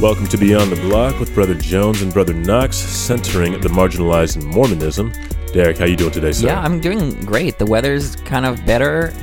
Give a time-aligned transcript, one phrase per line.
[0.00, 4.44] Welcome to Beyond the Block with Brother Jones and Brother Knox, centering the marginalized in
[4.48, 5.12] Mormonism.
[5.52, 6.48] Derek, how you doing today, sir?
[6.48, 7.58] Yeah, I'm doing great.
[7.58, 9.14] The weather's kind of better,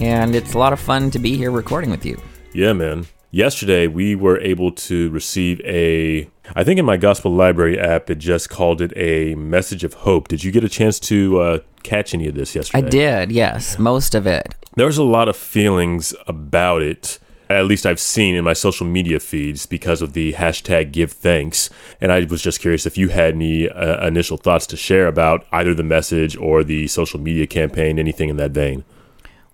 [0.00, 2.18] and it's a lot of fun to be here recording with you.
[2.54, 3.06] Yeah, man.
[3.32, 8.16] Yesterday, we were able to receive a, I think in my Gospel Library app, it
[8.16, 10.28] just called it a message of hope.
[10.28, 12.86] Did you get a chance to uh, catch any of this yesterday?
[12.86, 14.54] I did, yes, most of it.
[14.74, 18.86] There was a lot of feelings about it at least I've seen in my social
[18.86, 21.70] media feeds because of the hashtag give thanks.
[22.00, 25.46] And I was just curious if you had any uh, initial thoughts to share about
[25.52, 28.84] either the message or the social media campaign, anything in that vein.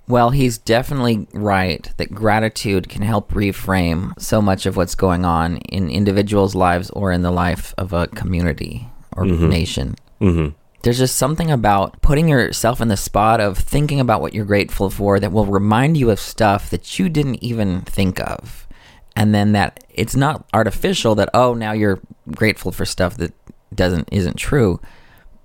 [0.06, 5.58] Well, he's definitely right that gratitude can help reframe so much of what's going on
[5.58, 9.48] in individuals' lives or in the life of a community or mm-hmm.
[9.48, 9.96] nation.
[10.20, 14.44] Mm-hmm there's just something about putting yourself in the spot of thinking about what you're
[14.44, 18.66] grateful for that will remind you of stuff that you didn't even think of.
[19.14, 23.34] And then that it's not artificial that oh now you're grateful for stuff that
[23.74, 24.80] doesn't isn't true,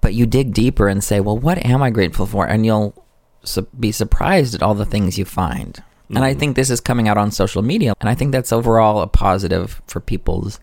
[0.01, 3.05] but you dig deeper and say, "Well, what am I grateful for?" and you'll
[3.43, 5.73] su- be surprised at all the things you find.
[5.73, 6.15] Mm-hmm.
[6.15, 6.39] And I mm-hmm.
[6.39, 9.81] think this is coming out on social media, and I think that's overall a positive
[9.87, 10.59] for people's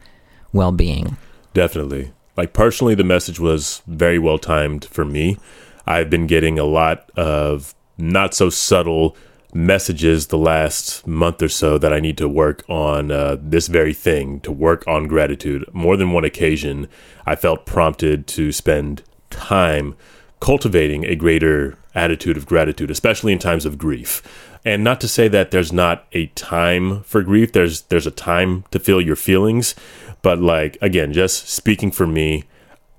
[0.53, 1.17] well-being.
[1.53, 5.39] Definitely like personally, the message was very well timed for me.
[5.87, 9.17] I've been getting a lot of not so subtle
[9.55, 13.93] messages the last month or so that I need to work on uh, this very
[13.93, 15.65] thing, to work on gratitude.
[15.73, 16.89] More than one occasion,
[17.27, 19.95] I felt prompted to spend time
[20.41, 24.23] cultivating a greater attitude of gratitude, especially in times of grief.
[24.65, 27.53] And not to say that there's not a time for grief.
[27.53, 29.75] There's there's a time to feel your feelings,
[30.23, 32.45] but like again, just speaking for me,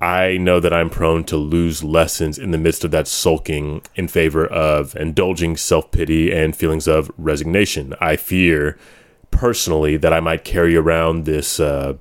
[0.02, 4.10] I know that I'm prone to lose lessons in the midst of that sulking in
[4.10, 7.94] favor of indulging self pity and feelings of resignation.
[8.02, 8.78] I fear
[9.32, 11.96] personally that I might carry around this uh,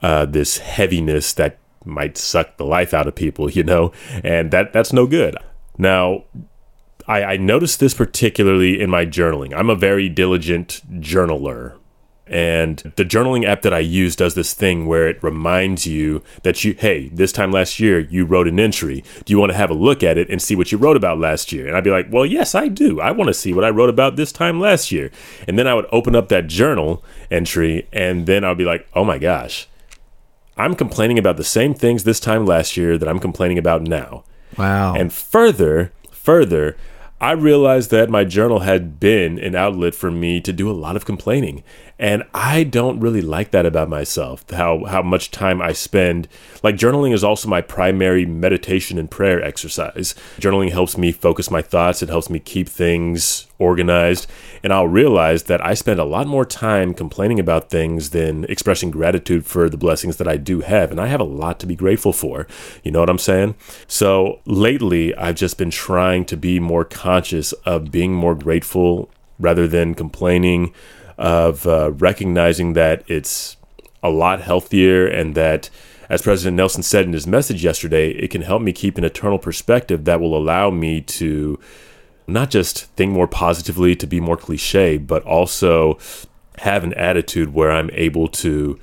[0.00, 4.72] uh, this heaviness that might suck the life out of people, you know, and that
[4.72, 5.36] that's no good.
[5.78, 6.24] Now,
[7.08, 9.52] I, I noticed this particularly in my journaling.
[9.54, 11.76] I'm a very diligent journaler.
[12.26, 16.62] And the journaling app that I use does this thing where it reminds you that
[16.62, 19.04] you, hey, this time last year you wrote an entry.
[19.24, 21.18] Do you want to have a look at it and see what you wrote about
[21.18, 21.66] last year?
[21.66, 23.00] And I'd be like, well, yes, I do.
[23.00, 25.10] I want to see what I wrote about this time last year.
[25.48, 29.04] And then I would open up that journal entry and then I'd be like, oh
[29.04, 29.66] my gosh,
[30.56, 34.24] I'm complaining about the same things this time last year that I'm complaining about now.
[34.56, 34.94] Wow.
[34.94, 36.76] And further, further,
[37.22, 40.96] I realized that my journal had been an outlet for me to do a lot
[40.96, 41.62] of complaining.
[41.98, 46.26] And I don't really like that about myself, how, how much time I spend.
[46.62, 50.14] Like, journaling is also my primary meditation and prayer exercise.
[50.38, 54.28] Journaling helps me focus my thoughts, it helps me keep things organized.
[54.64, 58.90] And I'll realize that I spend a lot more time complaining about things than expressing
[58.90, 60.90] gratitude for the blessings that I do have.
[60.90, 62.46] And I have a lot to be grateful for.
[62.82, 63.54] You know what I'm saying?
[63.86, 69.66] So, lately, I've just been trying to be more conscious of being more grateful rather
[69.66, 70.72] than complaining
[71.22, 73.56] of uh, recognizing that it's
[74.02, 75.70] a lot healthier and that
[76.08, 79.38] as President Nelson said in his message yesterday, it can help me keep an eternal
[79.38, 81.60] perspective that will allow me to
[82.26, 85.96] not just think more positively, to be more cliche, but also
[86.58, 88.78] have an attitude where I'm able to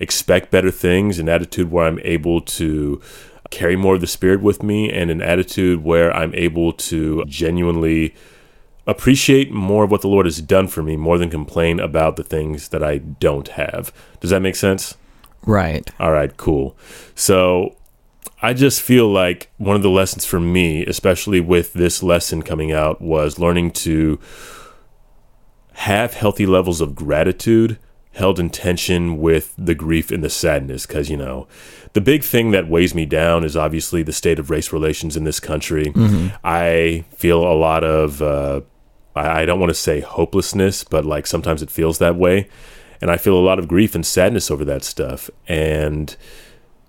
[0.00, 3.00] expect better things, an attitude where I'm able to
[3.50, 8.14] carry more of the spirit with me, and an attitude where I'm able to genuinely
[8.86, 12.24] appreciate more of what the Lord has done for me more than complain about the
[12.24, 13.92] things that I don't have.
[14.20, 14.96] Does that make sense?
[15.46, 15.90] Right.
[15.98, 16.76] All right, cool.
[17.14, 17.76] So
[18.40, 22.72] I just feel like one of the lessons for me, especially with this lesson coming
[22.72, 24.18] out, was learning to
[25.74, 27.78] have healthy levels of gratitude
[28.14, 30.86] held in tension with the grief and the sadness.
[30.86, 31.46] Because, you know,
[31.92, 35.24] the big thing that weighs me down is obviously the state of race relations in
[35.24, 35.86] this country.
[35.86, 36.36] Mm-hmm.
[36.44, 38.62] I feel a lot of uh,
[39.14, 42.48] I, don't want to say hopelessness, but like sometimes it feels that way.
[43.00, 45.28] And I feel a lot of grief and sadness over that stuff.
[45.48, 46.14] And,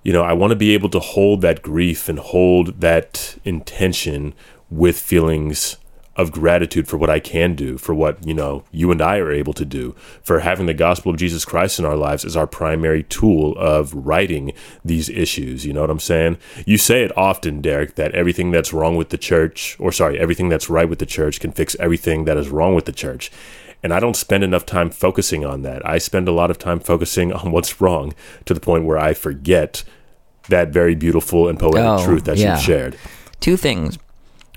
[0.03, 4.33] you know, I want to be able to hold that grief and hold that intention
[4.69, 5.77] with feelings
[6.15, 9.31] of gratitude for what I can do, for what, you know, you and I are
[9.31, 12.45] able to do, for having the gospel of Jesus Christ in our lives as our
[12.45, 14.53] primary tool of righting
[14.85, 15.65] these issues.
[15.65, 16.37] You know what I'm saying?
[16.65, 20.49] You say it often, Derek, that everything that's wrong with the church, or sorry, everything
[20.49, 23.31] that's right with the church can fix everything that is wrong with the church.
[23.81, 25.85] And I don't spend enough time focusing on that.
[25.85, 28.13] I spend a lot of time focusing on what's wrong
[28.45, 29.83] to the point where I forget
[30.49, 32.53] that very beautiful and poetic oh, truth that yeah.
[32.53, 32.97] you've shared.
[33.39, 33.97] Two things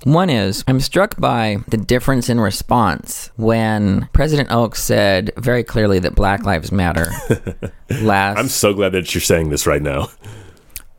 [0.05, 5.99] One is I'm struck by the difference in response when President Oaks said very clearly
[6.01, 7.11] that Black Lives Matter.
[8.03, 10.09] last, I'm so glad that you're saying this right now.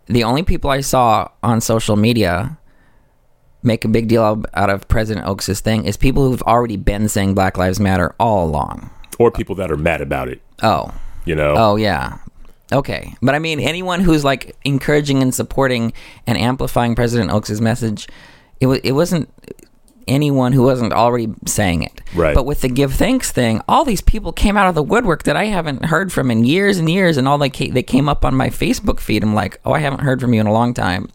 [0.08, 2.58] the only people I saw on social media
[3.64, 7.34] make a big deal out of President Oaks' thing is people who've already been saying
[7.34, 8.90] Black Lives Matter all along.
[9.20, 10.92] Or people that are mad about it, Oh,
[11.26, 11.54] you know?
[11.58, 12.18] Oh yeah.
[12.74, 13.14] Okay.
[13.22, 15.94] But I mean anyone who's like encouraging and supporting
[16.26, 18.08] and amplifying President Oaks' message,
[18.60, 19.30] it was it wasn't
[20.08, 22.02] anyone who wasn't already saying it.
[22.16, 22.34] Right.
[22.34, 25.36] But with the give thanks thing, all these people came out of the woodwork that
[25.36, 28.24] I haven't heard from in years and years and all they came, they came up
[28.24, 29.22] on my Facebook feed.
[29.24, 31.10] I'm like, "Oh, I haven't heard from you in a long time."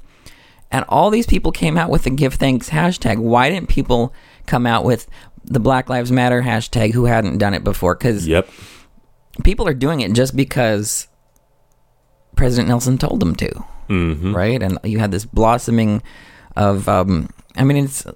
[0.70, 3.18] And all these people came out with the give thanks hashtag.
[3.18, 4.12] Why didn't people
[4.46, 5.06] come out with
[5.44, 7.94] the Black Lives Matter hashtag who hadn't done it before?
[7.96, 8.48] Cuz Yep.
[9.44, 11.08] people are doing it just because
[12.36, 13.48] President Nelson told them to,
[13.88, 14.62] hmm right?
[14.62, 16.02] And you had this blossoming
[16.56, 18.06] of, um, I mean, it's,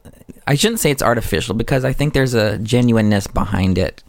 [0.47, 4.03] I shouldn't say it's artificial because I think there's a genuineness behind it.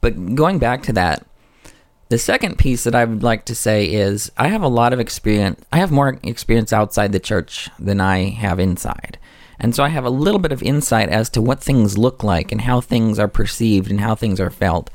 [0.00, 1.24] But going back to that,
[2.08, 5.00] the second piece that I would like to say is I have a lot of
[5.00, 5.62] experience.
[5.72, 9.18] I have more experience outside the church than I have inside.
[9.60, 12.52] And so I have a little bit of insight as to what things look like
[12.52, 14.88] and how things are perceived and how things are felt.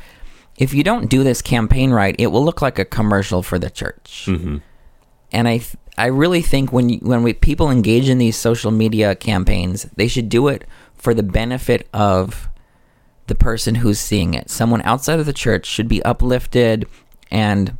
[0.58, 3.70] If you don't do this campaign right, it will look like a commercial for the
[3.70, 4.26] church.
[4.26, 4.58] hmm
[5.34, 8.72] And I th- I really think when you, when we, people engage in these social
[8.72, 10.66] media campaigns, they should do it
[10.96, 12.50] for the benefit of
[13.28, 14.50] the person who's seeing it.
[14.50, 16.88] Someone outside of the church should be uplifted
[17.30, 17.78] and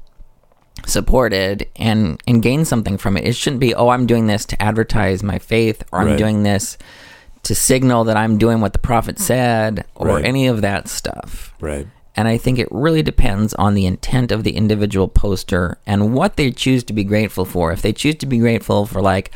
[0.86, 3.26] supported and and gain something from it.
[3.26, 6.18] It shouldn't be, "Oh, I'm doing this to advertise my faith or I'm Right.
[6.18, 6.78] doing this
[7.44, 10.26] to signal that I'm doing what the prophet said or Right.
[10.26, 11.88] any of that stuff." Right.
[12.16, 16.36] And I think it really depends on the intent of the individual poster and what
[16.36, 17.72] they choose to be grateful for.
[17.72, 19.32] If they choose to be grateful for, like,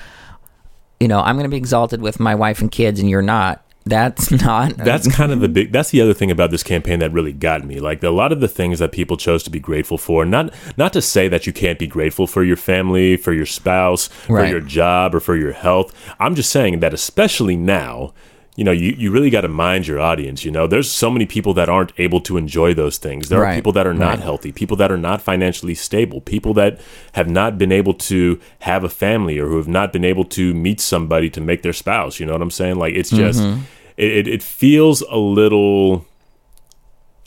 [0.99, 3.63] you know, I'm going to be exalted with my wife and kids and you're not,
[3.89, 4.77] that's not.
[4.77, 5.71] That's kind of the big.
[5.71, 7.79] That's the other thing about this campaign that really got me.
[7.79, 10.25] Like a lot of the things that people chose to be grateful for.
[10.25, 14.07] Not not to say that you can't be grateful for your family, for your spouse,
[14.07, 15.93] for your job, or for your health.
[16.19, 18.13] I'm just saying that especially now.
[18.57, 20.43] You know, you, you really got to mind your audience.
[20.43, 23.29] You know, there's so many people that aren't able to enjoy those things.
[23.29, 24.19] There are people that are not right.
[24.19, 26.81] healthy, people that are not financially stable, people that
[27.13, 30.55] have not been able to have a family or who have not been able to
[30.55, 32.19] meet somebody to make their spouse.
[32.19, 32.77] You know what I'm saying?
[32.77, 33.61] Like, it's just, Mm-hmm.
[33.97, 36.05] it, it, feels a little.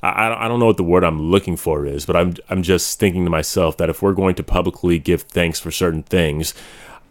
[0.03, 2.63] I, I I don't know what the word I'm looking for is, but I'm I'm
[2.63, 6.55] just thinking to myself that if we're going to publicly give thanks for certain things,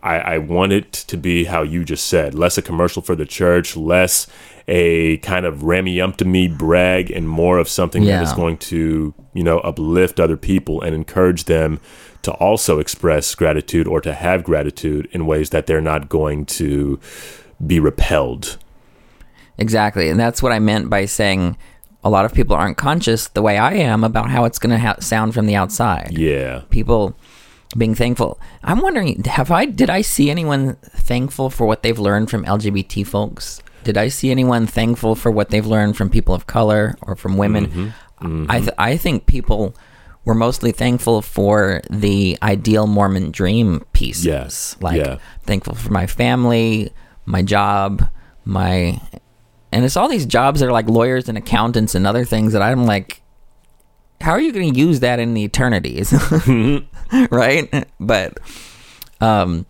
[0.02, 3.26] I, I want it to be how you just said, less a commercial for the
[3.26, 4.28] church, less
[4.68, 8.58] a kind of rammy up to me brag, and more of something that is going
[8.58, 11.80] to you know uplift other people and encourage them
[12.22, 17.00] to also express gratitude or to have gratitude in ways that they're not going to
[17.66, 18.58] be repelled.
[19.58, 20.10] Exactly.
[20.10, 21.58] And that's what I meant by saying
[22.04, 24.80] a lot of people aren't conscious the way I am about how it's going to
[24.80, 26.18] ha- sound from the outside.
[26.18, 26.64] Yeah.
[26.70, 27.16] People
[27.78, 28.40] being thankful.
[28.64, 33.06] I'm wondering, have I did I see anyone thankful for what they've learned from LGBT
[33.06, 33.62] folks?
[33.84, 37.38] Did I see anyone thankful for what they've learned from people of color or from
[37.38, 37.68] women?
[37.68, 37.88] Mm-hmm.
[38.26, 38.46] Mm-hmm.
[38.52, 39.74] I th- I think people
[40.26, 44.26] were mostly thankful for the ideal Mormon dream pieces.
[44.26, 44.76] Yes.
[44.82, 45.18] Like Yeah.
[45.44, 46.92] thankful for my family,
[47.26, 48.10] my job,
[48.46, 49.00] my
[49.72, 52.62] and it's all these jobs that are like lawyers and accountants and other things that
[52.62, 53.19] I'm like
[54.22, 56.14] how are you going to use that in the eternities?
[57.32, 57.88] right?
[58.00, 58.40] But
[59.22, 59.66] um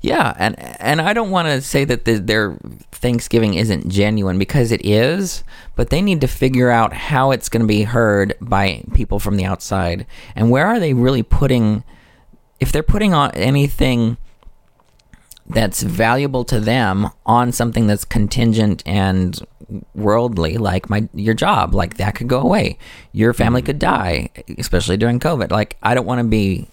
[0.00, 2.56] yeah, and and I don't want to say that the, their
[2.92, 5.42] Thanksgiving isn't genuine because it is,
[5.74, 9.36] but they need to figure out how it's going to be heard by people from
[9.36, 10.06] the outside
[10.36, 11.82] and where are they really putting
[12.60, 14.16] if they're putting on anything
[15.48, 19.40] that's valuable to them on something that's contingent and
[19.94, 22.78] worldly like my your job like that could go away.
[23.12, 23.66] Your family mm.
[23.66, 25.50] could die especially during covid.
[25.50, 26.66] Like i don't want to be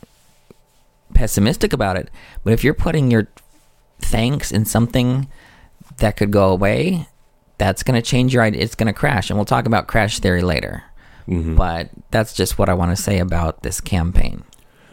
[1.14, 2.10] pessimistic about it
[2.44, 3.28] but if you're putting your
[4.00, 5.30] thanks in something
[5.98, 7.08] that could go away
[7.58, 10.20] that's going to change your idea it's going to crash and we'll talk about crash
[10.20, 10.84] theory later.
[11.28, 11.56] Mm-hmm.
[11.56, 14.44] But that's just what i want to say about this campaign.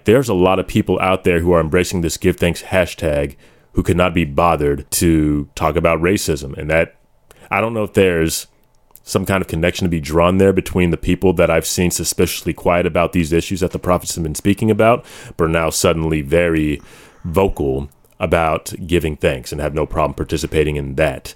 [0.05, 3.37] There's a lot of people out there who are embracing this give thanks hashtag
[3.73, 6.97] who could not be bothered to talk about racism and that
[7.53, 8.47] i don't know if there's
[9.05, 12.53] some kind of connection to be drawn there between the people that i've seen suspiciously
[12.53, 15.05] quiet about these issues that the prophets have been speaking about
[15.37, 16.81] but are now suddenly very
[17.25, 17.89] vocal
[18.21, 21.35] about giving thanks and have no problem participating in that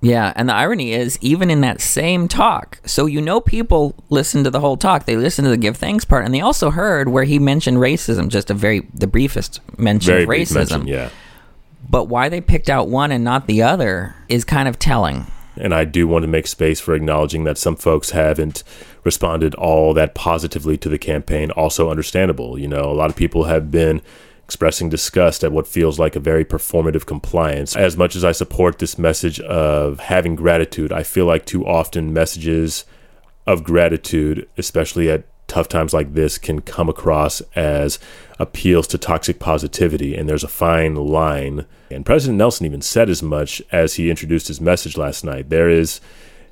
[0.00, 4.44] Yeah, and the irony is, even in that same talk, so you know people listen
[4.44, 5.06] to the whole talk.
[5.06, 8.28] They listen to the give thanks part, and they also heard where he mentioned racism,
[8.28, 10.70] just a very the briefest mention very of racism.
[10.70, 11.10] mention, yeah
[11.90, 15.26] But why they picked out one and not the other is kind of telling.
[15.60, 18.62] And I do want to make space for acknowledging that some folks haven't
[19.04, 21.50] responded all that positively to the campaign.
[21.50, 22.58] Also understandable.
[22.58, 24.00] You know, a lot of people have been
[24.44, 27.76] expressing disgust at what feels like a very performative compliance.
[27.76, 32.14] As much as I support this message of having gratitude, I feel like too often
[32.14, 32.86] messages
[33.46, 37.98] of gratitude, especially at tough times like this, can come across as
[38.38, 40.14] appeals to toxic positivity.
[40.14, 41.66] And there's a fine line.
[41.90, 45.48] And President Nelson even said as much as he introduced his message last night.
[45.50, 46.00] There is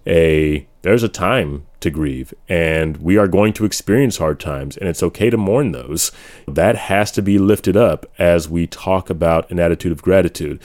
[0.06, 4.88] a there's a time to grieve and we are going to experience hard times and
[4.88, 6.12] it's okay to mourn those
[6.46, 10.60] that has to be lifted up as we talk about an attitude of gratitude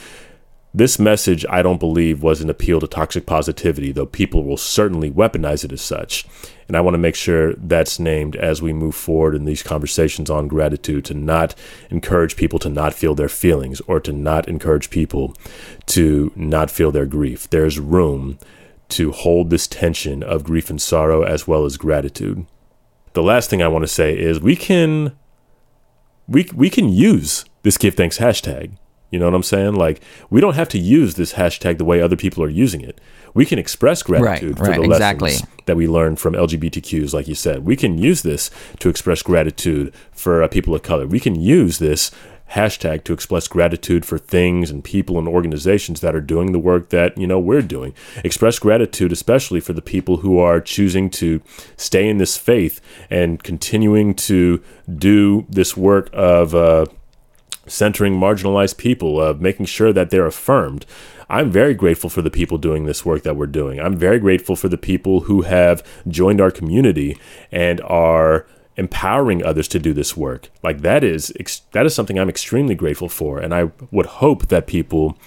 [0.74, 5.12] this message i don't believe was an appeal to toxic positivity though people will certainly
[5.12, 6.26] weaponize it as such
[6.68, 10.30] and i want to make sure that's named as we move forward in these conversations
[10.30, 11.54] on gratitude to not
[11.90, 15.36] encourage people to not feel their feelings or to not encourage people
[15.86, 18.38] to not feel their grief there's room
[18.92, 22.46] to hold this tension of grief and sorrow as well as gratitude.
[23.14, 25.14] The last thing I want to say is we can
[26.28, 28.78] we we can use this give thanks hashtag.
[29.12, 29.76] You know what I'm saying?
[29.76, 33.00] Like we don't have to use this hashtag the way other people are using it.
[33.34, 35.32] We can express gratitude right, for right, the exactly.
[35.32, 37.66] lessons that we learn from LGBTQs, like you said.
[37.66, 38.50] We can use this
[38.80, 41.08] to express gratitude for uh, people of color.
[41.08, 42.12] We can use this
[42.52, 46.90] hashtag to express gratitude for things and people and organizations that are doing the work
[46.90, 47.94] that you know we're doing
[48.26, 51.42] express gratitude especially for the people who are choosing to
[51.78, 54.62] stay in this faith and continuing to
[54.98, 56.86] do this work of uh,
[57.68, 60.86] centering marginalized people of making sure that they're affirmed
[61.32, 63.80] I'm very grateful for the people doing this work that we're doing.
[63.80, 67.18] I'm very grateful for the people who have joined our community
[67.54, 70.50] and are empowering others to do this work.
[70.62, 71.32] Like that is
[71.72, 75.18] that is something I'm extremely grateful for, and I would hope that people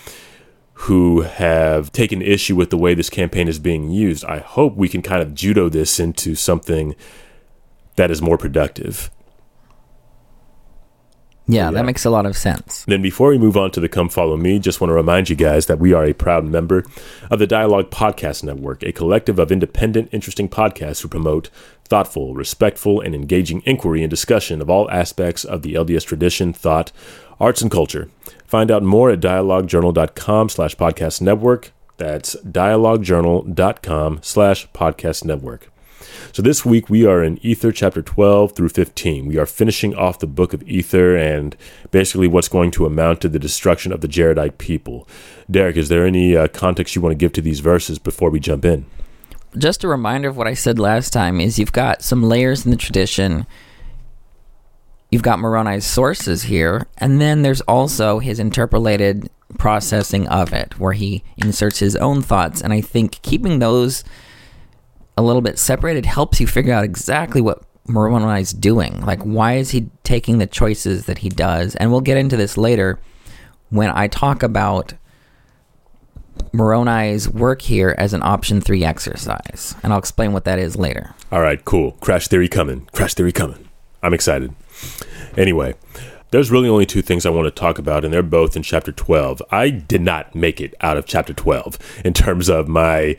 [0.75, 4.91] who have taken issue with the way this campaign is being used, I hope we
[4.91, 6.97] can kind of judo this into something
[7.97, 9.11] that is more productive.
[11.47, 12.85] Yeah, yeah, that makes a lot of sense.
[12.87, 15.37] Then, before we move on to the Come Follow Me, just want to remind you
[15.37, 16.85] guys that we are a proud member
[17.31, 21.51] of the Dialogue Podcast Network, a collective of independent, interesting podcasts who promote
[21.85, 26.93] thoughtful, respectful, and engaging inquiry and discussion of all aspects of the LDS tradition, thought,
[27.39, 28.09] arts, and culture.
[28.47, 31.73] Find out more at dialoguejournal.com slash podcast network.
[31.99, 35.74] That's dialoguejournal.com slash podcast network.
[36.33, 39.27] So this week we are in Ether chapter 12 through 15.
[39.27, 41.57] We are finishing off the book of Ether and
[41.91, 45.09] basically what's going to amount to the destruction of the Jaredite people.
[45.51, 48.41] Derek, is there any uh, context you want to give to these verses before we
[48.41, 48.87] jump in?
[49.57, 52.73] Just a reminder of what I said last time is you've got some layers in
[52.73, 53.47] the tradition.
[55.11, 60.93] You've got Moroni's sources here, and then there's also his interpolated processing of it, where
[60.93, 62.61] he inserts his own thoughts.
[62.61, 64.03] And I think keeping those
[65.17, 69.01] a little bit separated helps you figure out exactly what Moroni is doing.
[69.03, 71.77] Like, why is he taking the choices that he does?
[71.77, 72.99] And we'll get into this later
[73.71, 74.95] when I talk about
[76.53, 79.75] Moroni's work here as an option three exercise.
[79.83, 81.15] And I'll explain what that is later.
[81.31, 81.93] All right, cool.
[81.93, 82.89] Crash theory coming.
[82.93, 83.69] Crash theory coming.
[84.03, 84.55] I'm excited.
[85.37, 85.75] Anyway,
[86.31, 88.93] there's really only two things I want to talk about, and they're both in chapter
[88.93, 89.43] 12.
[89.51, 93.17] I did not make it out of chapter 12 in terms of my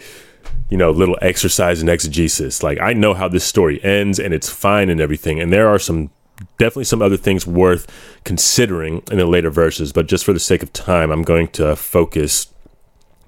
[0.69, 2.63] you know, little exercise in exegesis.
[2.63, 5.39] Like I know how this story ends and it's fine and everything.
[5.39, 6.11] And there are some
[6.57, 7.87] definitely some other things worth
[8.23, 11.75] considering in the later verses, but just for the sake of time, I'm going to
[11.75, 12.47] focus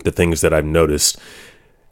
[0.04, 1.20] the things that I've noticed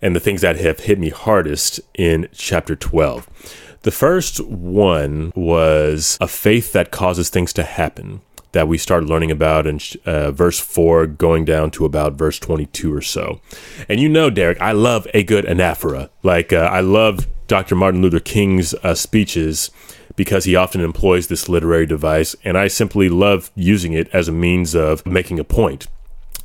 [0.02, 3.80] and the things that have hit me hardest in chapter 12.
[3.84, 8.22] The first one was a faith that causes things to happen
[8.56, 12.94] that we start learning about in uh, verse 4 going down to about verse 22
[12.94, 13.42] or so.
[13.90, 16.10] And you know, Derek, I love a good anaphora.
[16.24, 17.76] Like, uh, I love Dr.
[17.76, 19.72] Martin Luther King's uh, speeches
[20.16, 24.32] because he often employs this literary device, and I simply love using it as a
[24.32, 25.88] means of making a point.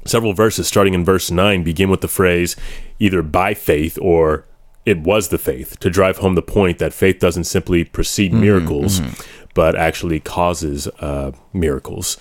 [0.05, 2.57] Several verses, starting in verse 9, begin with the phrase
[2.99, 4.47] either by faith or
[4.85, 8.41] it was the faith to drive home the point that faith doesn't simply precede mm-hmm,
[8.41, 12.17] miracles, mm-hmm but actually causes uh, miracles.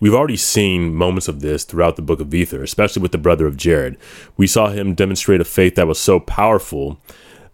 [0.00, 3.46] We've already seen moments of this throughout the book of Ether, especially with the brother
[3.46, 3.96] of Jared.
[4.36, 6.98] We saw him demonstrate a faith that was so powerful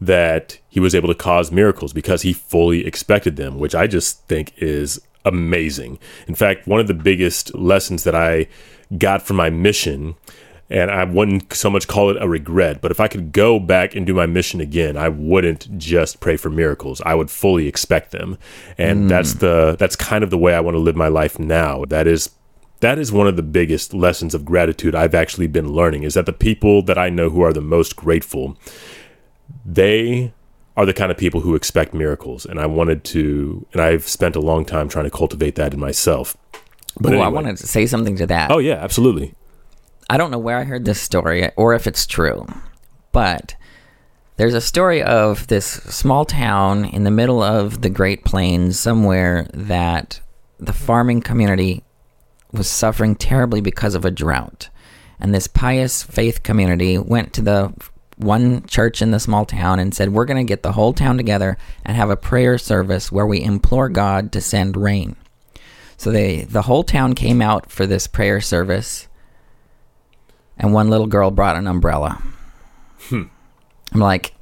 [0.00, 4.26] that he was able to cause miracles because he fully expected them, which I just
[4.28, 5.98] think is amazing.
[6.26, 8.46] In fact, one of the biggest lessons that I
[8.96, 10.14] got from my mission
[10.70, 12.80] and I wouldn't so much call it a regret.
[12.80, 16.36] But if I could go back and do my mission again, I wouldn't just pray
[16.36, 17.00] for miracles.
[17.06, 18.38] I would fully expect them,
[18.76, 19.08] and mm.
[19.08, 21.84] that's the that's kind of the way I want to live my life now.
[21.86, 22.30] That is
[22.80, 26.26] that is one of the biggest lessons of gratitude I've actually been learning is that
[26.26, 28.56] the people that I know who are the most grateful,
[29.64, 30.32] they
[30.76, 32.46] are the kind of people who expect miracles.
[32.46, 35.80] And I wanted to, and I've spent a long time trying to cultivate that in
[35.80, 36.36] myself.
[37.00, 37.26] But anyway.
[37.26, 38.52] I wanted to say something to that.
[38.52, 39.34] Oh, yeah, absolutely.
[40.10, 42.46] I don't know where I heard this story or if it's true,
[43.12, 43.56] but
[44.36, 49.46] there's a story of this small town in the middle of the Great Plains somewhere
[49.52, 50.20] that
[50.58, 51.82] the farming community
[52.52, 54.68] was suffering terribly because of a drought.
[55.20, 57.74] And this pious faith community went to the
[58.16, 61.16] one church in the small town and said, We're going to get the whole town
[61.16, 65.16] together and have a prayer service where we implore God to send rain.
[65.96, 69.07] So they the whole town came out for this prayer service,
[70.58, 72.22] and one little girl brought an umbrella.
[73.08, 73.24] Hmm.
[73.92, 74.34] I'm like,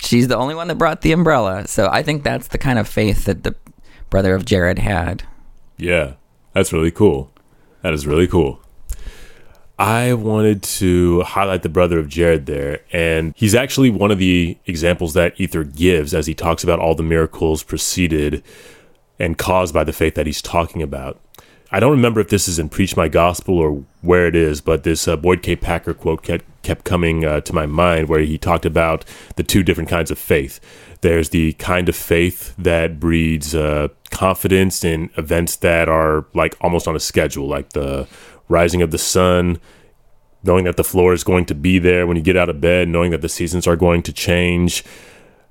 [0.00, 1.66] she's the only one that brought the umbrella.
[1.68, 3.54] So I think that's the kind of faith that the
[4.10, 5.24] brother of Jared had.
[5.76, 6.14] Yeah,
[6.52, 7.30] that's really cool.
[7.82, 8.60] That is really cool.
[9.78, 14.56] I wanted to highlight the brother of Jared there, and he's actually one of the
[14.66, 18.44] examples that Ether gives as he talks about all the miracles preceded
[19.18, 21.18] and caused by the faith that he's talking about.
[21.74, 24.82] I don't remember if this is in Preach My Gospel or where it is, but
[24.82, 25.56] this uh, Boyd K.
[25.56, 29.62] Packer quote kept, kept coming uh, to my mind where he talked about the two
[29.62, 30.60] different kinds of faith.
[31.00, 36.86] There's the kind of faith that breeds uh, confidence in events that are like almost
[36.86, 38.06] on a schedule, like the
[38.48, 39.58] rising of the sun,
[40.42, 42.86] knowing that the floor is going to be there when you get out of bed,
[42.86, 44.84] knowing that the seasons are going to change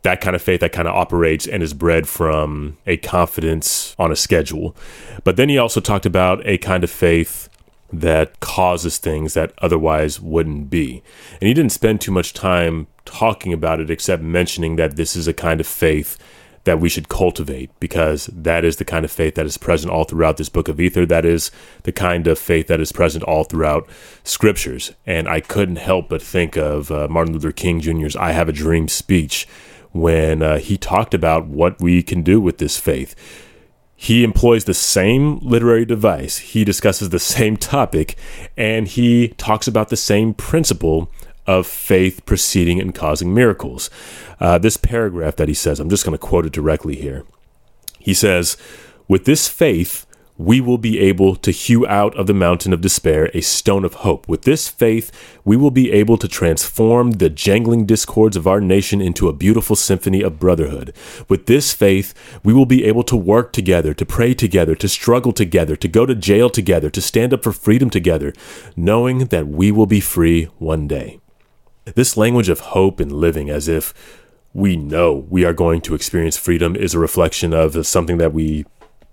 [0.03, 4.11] that kind of faith that kind of operates and is bred from a confidence on
[4.11, 4.75] a schedule.
[5.23, 7.49] But then he also talked about a kind of faith
[7.93, 11.03] that causes things that otherwise wouldn't be.
[11.39, 15.27] And he didn't spend too much time talking about it except mentioning that this is
[15.27, 16.17] a kind of faith
[16.63, 20.03] that we should cultivate because that is the kind of faith that is present all
[20.03, 21.05] throughout this book of Ether.
[21.05, 21.49] That is
[21.83, 23.89] the kind of faith that is present all throughout
[24.23, 24.93] scriptures.
[25.05, 28.53] And I couldn't help but think of uh, Martin Luther King Jr.'s I Have a
[28.53, 29.47] Dream speech
[29.91, 33.15] when uh, he talked about what we can do with this faith.
[33.95, 38.17] He employs the same literary device, he discusses the same topic,
[38.57, 41.11] and he talks about the same principle
[41.45, 43.89] of faith preceding and causing miracles.
[44.39, 47.25] Uh, this paragraph that he says, I'm just going to quote it directly here.
[47.99, 48.57] He says,
[49.07, 50.05] With this faith,
[50.45, 53.93] we will be able to hew out of the mountain of despair a stone of
[53.95, 54.27] hope.
[54.27, 55.11] With this faith,
[55.45, 59.75] we will be able to transform the jangling discords of our nation into a beautiful
[59.75, 60.95] symphony of brotherhood.
[61.29, 65.31] With this faith, we will be able to work together, to pray together, to struggle
[65.31, 68.33] together, to go to jail together, to stand up for freedom together,
[68.75, 71.19] knowing that we will be free one day.
[71.85, 73.93] This language of hope and living as if
[74.53, 78.65] we know we are going to experience freedom is a reflection of something that we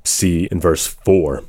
[0.08, 1.44] see in verse 4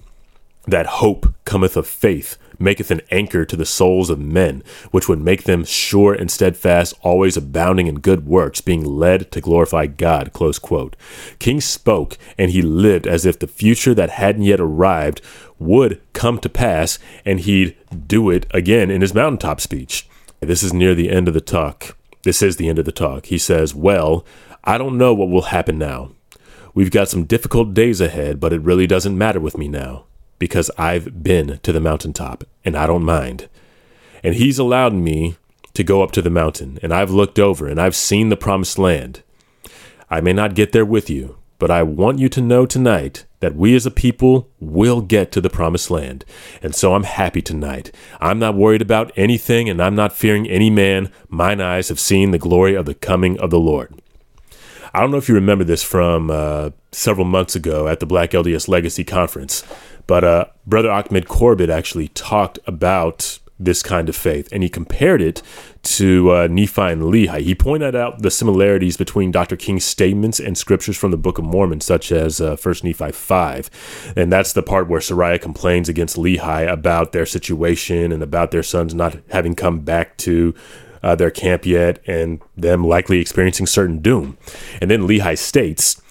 [0.68, 5.20] that hope cometh of faith maketh an anchor to the souls of men, which would
[5.20, 10.34] make them sure and steadfast, always abounding in good works, being led to glorify God.
[10.34, 10.96] Close quote.
[11.40, 15.22] King spoke, and he lived as if the future that hadn't yet arrived
[15.58, 17.76] would come to pass, and he'd
[18.08, 20.08] do it again in his mountaintop speech.
[20.42, 21.98] This is near the end of the talk.
[22.24, 23.28] This is the end of the talk.
[23.28, 24.26] He says, Well,
[24.64, 26.12] I don't know what will happen now.
[26.80, 30.06] We've got some difficult days ahead, but it really doesn't matter with me now
[30.38, 33.50] because I've been to the mountaintop and I don't mind.
[34.24, 35.36] And He's allowed me
[35.74, 38.80] to go up to the mountain, and I've looked over and I've seen the promised
[38.80, 39.24] land.
[40.10, 43.58] I may not get there with you, but I want you to know tonight that
[43.58, 46.24] we as a people will get to the promised land.
[46.62, 47.92] And so I'm happy tonight.
[48.22, 51.12] I'm not worried about anything and I'm not fearing any man.
[51.28, 54.02] Mine eyes have seen the glory of the coming of the Lord.
[54.94, 58.32] I don't know if you remember this from uh, several months ago at the Black
[58.32, 59.64] LDS Legacy Conference,
[60.08, 65.22] but uh, Brother Ahmad Corbitt actually talked about this kind of faith, and he compared
[65.22, 65.44] it
[65.84, 67.42] to uh, Nephi and Lehi.
[67.42, 69.58] He pointed out the similarities between Dr.
[69.58, 74.14] King's statements and scriptures from the Book of Mormon, such as uh, 1 Nephi 5.
[74.16, 78.64] And that's the part where Sariah complains against Lehi about their situation and about their
[78.64, 80.56] sons not having come back to
[81.04, 84.38] uh, their camp yet and them likely experiencing certain doom.
[84.82, 86.02] And then Lehi states,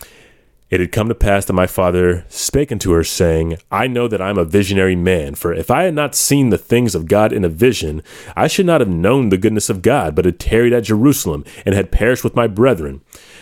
[0.70, 4.20] it had come to pass that my father spake unto her, saying, I know that
[4.20, 7.32] I am a visionary man, for if I had not seen the things of God
[7.32, 8.02] in a vision,
[8.36, 11.74] I should not have known the goodness of God, but had tarried at Jerusalem, and
[11.74, 13.00] had perished with my brethren.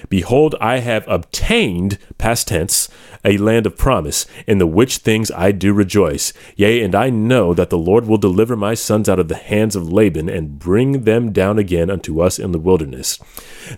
[0.09, 2.88] Behold, I have obtained, past tense,
[3.25, 6.33] a land of promise, in the which things I do rejoice.
[6.55, 9.75] Yea, and I know that the Lord will deliver my sons out of the hands
[9.75, 13.19] of Laban, and bring them down again unto us in the wilderness.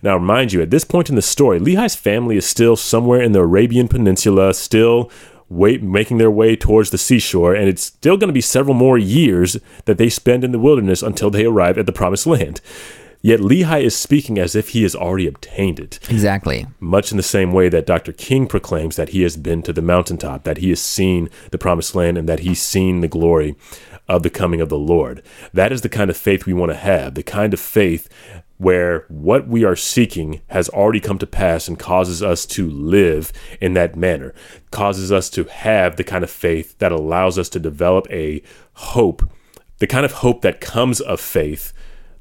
[0.02, 3.32] Now, mind you, at this point in the story, Lehi's family is still somewhere in
[3.32, 5.10] the Arabian Peninsula, still
[5.48, 8.98] wait, making their way towards the seashore, and it's still going to be several more
[8.98, 12.60] years that they spend in the wilderness until they arrive at the promised land.
[13.20, 15.98] Yet Lehi is speaking as if he has already obtained it.
[16.08, 16.66] Exactly.
[16.78, 18.12] Much in the same way that Dr.
[18.12, 21.94] King proclaims that he has been to the mountaintop, that he has seen the promised
[21.94, 23.56] land, and that he's seen the glory
[24.08, 25.22] of the coming of the Lord.
[25.52, 28.08] That is the kind of faith we want to have, the kind of faith
[28.56, 33.32] where what we are seeking has already come to pass and causes us to live
[33.60, 34.34] in that manner,
[34.70, 38.42] causes us to have the kind of faith that allows us to develop a
[38.74, 39.28] hope,
[39.78, 41.72] the kind of hope that comes of faith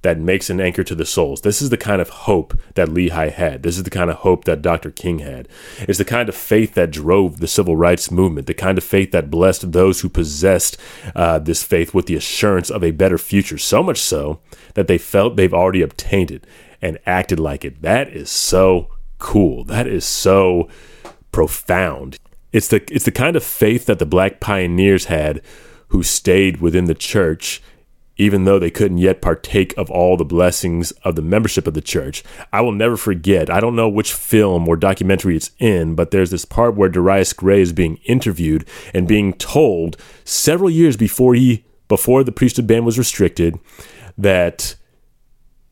[0.08, 1.42] that makes an anchor to the souls.
[1.42, 3.64] This is the kind of hope that Lehi had.
[3.64, 4.90] This is the kind of hope that Dr.
[4.90, 5.50] King had.
[5.80, 9.12] It's the kind of faith that drove the civil rights movement, the kind of faith
[9.12, 10.78] that blessed those who possessed
[11.14, 13.58] uh, this faith with the assurance of a better future.
[13.58, 14.40] So much so
[14.76, 16.48] that they felt they've already obtained it
[16.82, 17.82] and acted like it.
[17.82, 18.90] That is so
[19.20, 19.66] cool.
[19.66, 20.70] That is so
[21.34, 22.18] profound.
[22.54, 25.42] It's the it's the kind of faith that the black pioneers had
[25.90, 27.62] who stayed within the church
[28.18, 31.82] even though they couldn't yet partake of all the blessings of the membership of the
[31.82, 32.24] church.
[32.52, 36.32] I will never forget, I don't know which film or documentary it's in, but there's
[36.32, 41.64] this part where Darius Gray is being interviewed and being told several years before he
[41.88, 43.58] before the priesthood ban was restricted
[44.18, 44.76] that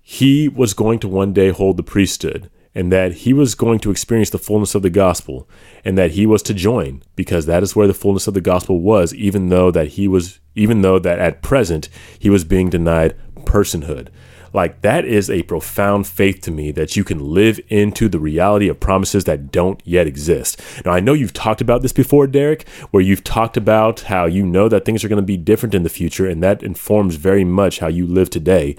[0.01, 3.89] he was going to one day hold the priesthood and that he was going to
[3.89, 5.49] experience the fullness of the gospel
[5.85, 8.81] and that he was to join because that is where the fullness of the gospel
[8.81, 13.15] was even though that he was even though that at present he was being denied
[13.45, 14.09] personhood
[14.55, 18.67] like that is a profound faith to me that you can live into the reality
[18.67, 20.61] of promises that don't yet exist.
[20.83, 24.45] Now, I know you've talked about this before, Derek, where you've talked about how you
[24.45, 27.43] know that things are going to be different in the future, and that informs very
[27.43, 28.75] much how you live today.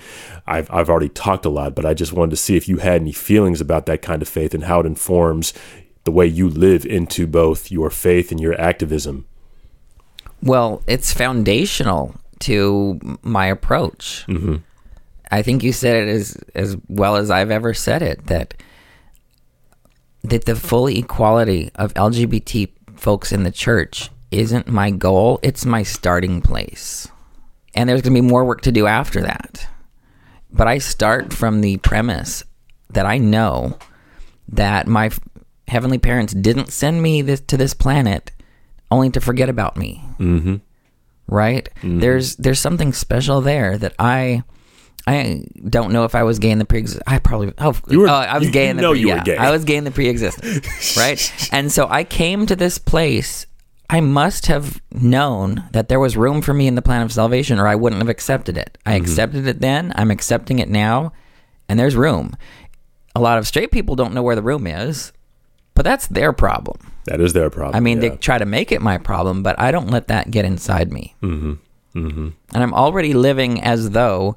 [0.46, 3.00] I've, I've already talked a lot, but I just wanted to see if you had
[3.00, 5.52] any feelings about that kind of faith and how it informs
[6.04, 9.26] the way you live into both your faith and your activism.
[10.42, 14.24] Well, it's foundational to my approach.
[14.28, 14.56] Mm-hmm.
[15.30, 18.54] I think you said it as as well as I've ever said it that
[20.22, 25.82] that the full equality of LGBT folks in the church isn't my goal, it's my
[25.82, 27.08] starting place.
[27.74, 29.68] And there's going to be more work to do after that.
[30.50, 32.42] But I start from the premise
[32.90, 33.78] that I know
[34.48, 35.10] that my
[35.68, 38.32] heavenly parents didn't send me this to this planet
[38.90, 40.02] only to forget about me.
[40.18, 40.56] Mm-hmm.
[41.28, 41.68] Right?
[41.76, 42.00] Mm-hmm.
[42.00, 44.44] There's there's something special there that I
[45.06, 46.84] I don't know if I was gay in the pre.
[47.06, 47.52] I probably.
[47.58, 48.82] Oh, were, uh, I was gay in the.
[48.82, 49.36] No, pre- you yeah, were gay.
[49.36, 51.48] I was gay in the pre-existence, right?
[51.52, 53.46] and so I came to this place.
[53.88, 57.60] I must have known that there was room for me in the plan of salvation,
[57.60, 58.76] or I wouldn't have accepted it.
[58.84, 59.04] I mm-hmm.
[59.04, 59.92] accepted it then.
[59.94, 61.12] I'm accepting it now,
[61.68, 62.36] and there's room.
[63.14, 65.12] A lot of straight people don't know where the room is,
[65.74, 66.92] but that's their problem.
[67.04, 67.76] That is their problem.
[67.76, 68.08] I mean, yeah.
[68.08, 71.14] they try to make it my problem, but I don't let that get inside me.
[71.22, 71.52] Mm-hmm.
[71.94, 72.28] Mm-hmm.
[72.54, 74.36] And I'm already living as though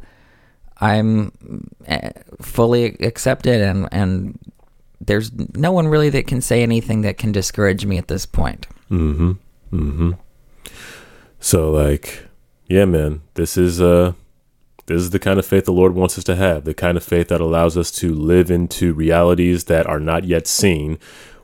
[0.82, 1.32] I'm
[1.86, 2.12] eh,
[2.42, 4.38] fully accepted and and
[5.02, 8.68] there's no one really that can say anything that can discourage me at this point.
[8.92, 9.38] Mhm.
[9.72, 10.18] Mhm.
[11.40, 12.24] So like
[12.68, 14.14] yeah, man, this is uh
[14.86, 17.04] this is the kind of faith the Lord wants us to have, the kind of
[17.04, 20.98] faith that allows us to live into realities that are not yet seen,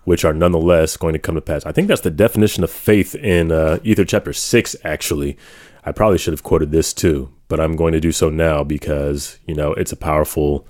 [0.04, 1.64] which are nonetheless going to come to pass.
[1.64, 5.38] I think that's the definition of faith in uh, Ether chapter 6, actually.
[5.84, 9.40] I probably should have quoted this too, but I'm going to do so now because,
[9.46, 10.68] you know, it's a powerful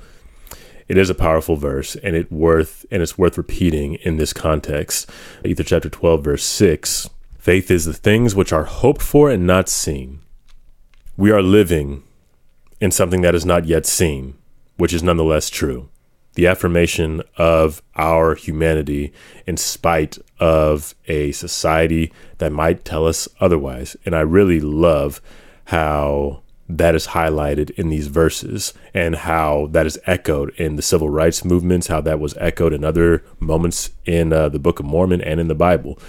[0.88, 5.10] it is a powerful verse and it worth and it's worth repeating in this context.
[5.44, 7.10] Ether chapter 12 verse 6.
[7.40, 10.22] Faith is the things which are hoped for and not seen.
[11.18, 12.04] We are living
[12.80, 14.36] in something that is not yet seen,
[14.78, 15.90] which is nonetheless true.
[16.34, 19.14] The affirmation of our humanity
[19.48, 23.96] in spite of a society that might tell us otherwise.
[24.06, 25.22] And I really love
[25.66, 31.10] how that is highlighted in these verses and how that is echoed in the civil
[31.10, 35.22] rights movements, how that was echoed in other moments in uh, the Book of Mormon
[35.22, 36.00] and in the Bible.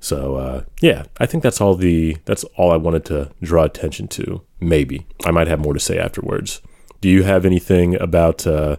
[0.00, 4.08] So uh, yeah, I think that's all the that's all I wanted to draw attention
[4.08, 4.42] to.
[4.58, 6.60] Maybe I might have more to say afterwards.
[7.00, 8.76] Do you have anything about uh,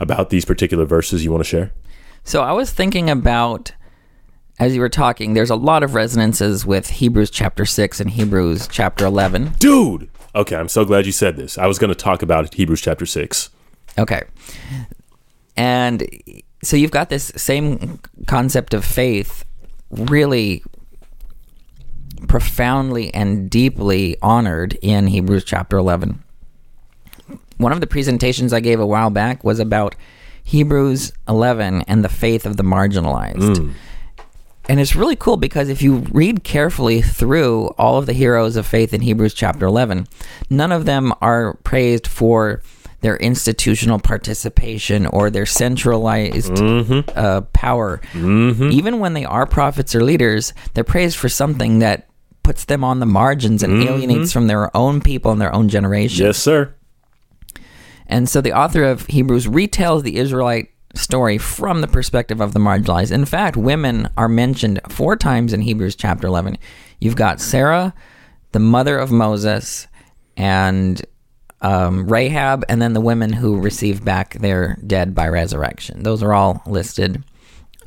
[0.00, 1.72] about these particular verses you want to share?
[2.24, 3.72] So I was thinking about
[4.58, 5.34] as you were talking.
[5.34, 9.54] There's a lot of resonances with Hebrews chapter six and Hebrews chapter eleven.
[9.58, 11.58] Dude, Okay, I'm so glad you said this.
[11.58, 13.50] I was going to talk about Hebrews chapter 6.
[13.98, 14.22] Okay.
[15.56, 16.08] And
[16.62, 19.44] so you've got this same concept of faith
[19.90, 20.62] really
[22.28, 26.22] profoundly and deeply honored in Hebrews chapter 11.
[27.56, 29.96] One of the presentations I gave a while back was about
[30.44, 33.56] Hebrews 11 and the faith of the marginalized.
[33.56, 33.72] Mm.
[34.70, 38.64] And it's really cool because if you read carefully through all of the heroes of
[38.64, 40.06] faith in Hebrews chapter 11,
[40.48, 42.62] none of them are praised for
[43.00, 47.00] their institutional participation or their centralized mm-hmm.
[47.18, 48.00] uh, power.
[48.12, 48.70] Mm-hmm.
[48.70, 52.08] Even when they are prophets or leaders, they're praised for something that
[52.44, 53.88] puts them on the margins and mm-hmm.
[53.88, 56.26] alienates from their own people and their own generation.
[56.26, 56.72] Yes, sir.
[58.06, 62.58] And so the author of Hebrews retells the Israelite story from the perspective of the
[62.60, 63.12] marginalized.
[63.12, 66.58] In fact, women are mentioned four times in Hebrews chapter 11.
[67.00, 67.94] You've got Sarah,
[68.52, 69.86] the mother of Moses,
[70.36, 71.00] and
[71.60, 76.02] um, Rahab, and then the women who received back their dead by resurrection.
[76.02, 77.22] Those are all listed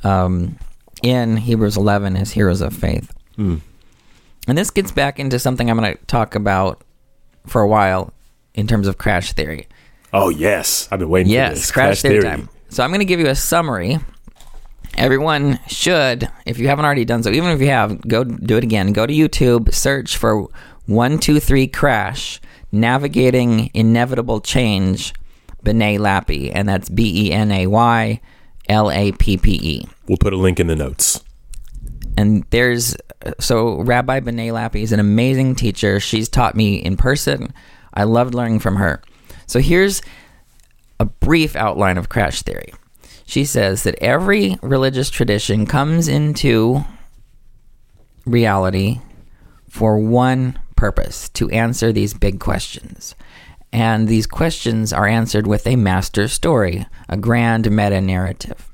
[0.02, 0.58] um,
[1.02, 3.12] in Hebrews 11 as heroes of faith.
[3.36, 6.82] And this gets back into something I'm going to talk about
[7.46, 8.12] for a while
[8.54, 9.66] in terms of crash theory.
[10.12, 11.70] Oh yes, I've been waiting for Yes, this.
[11.72, 12.48] crash, theory, time.
[12.74, 13.98] So I'm going to give you a summary.
[14.96, 18.64] Everyone should, if you haven't already done so, even if you have, go do it
[18.64, 18.92] again.
[18.92, 20.48] Go to YouTube, search for
[20.86, 22.40] one two three crash,
[22.72, 25.14] navigating inevitable change,
[25.64, 28.20] Benay Lappe, and that's B E N A Y
[28.68, 29.84] L A P P E.
[30.08, 31.22] We'll put a link in the notes.
[32.16, 32.96] And there's
[33.38, 36.00] so Rabbi Benay Lappe is an amazing teacher.
[36.00, 37.54] She's taught me in person.
[37.94, 39.00] I loved learning from her.
[39.46, 40.02] So here's
[40.98, 42.72] a brief outline of crash theory.
[43.26, 46.84] She says that every religious tradition comes into
[48.26, 49.00] reality
[49.68, 53.14] for one purpose to answer these big questions.
[53.72, 58.70] And these questions are answered with a master story, a grand meta narrative.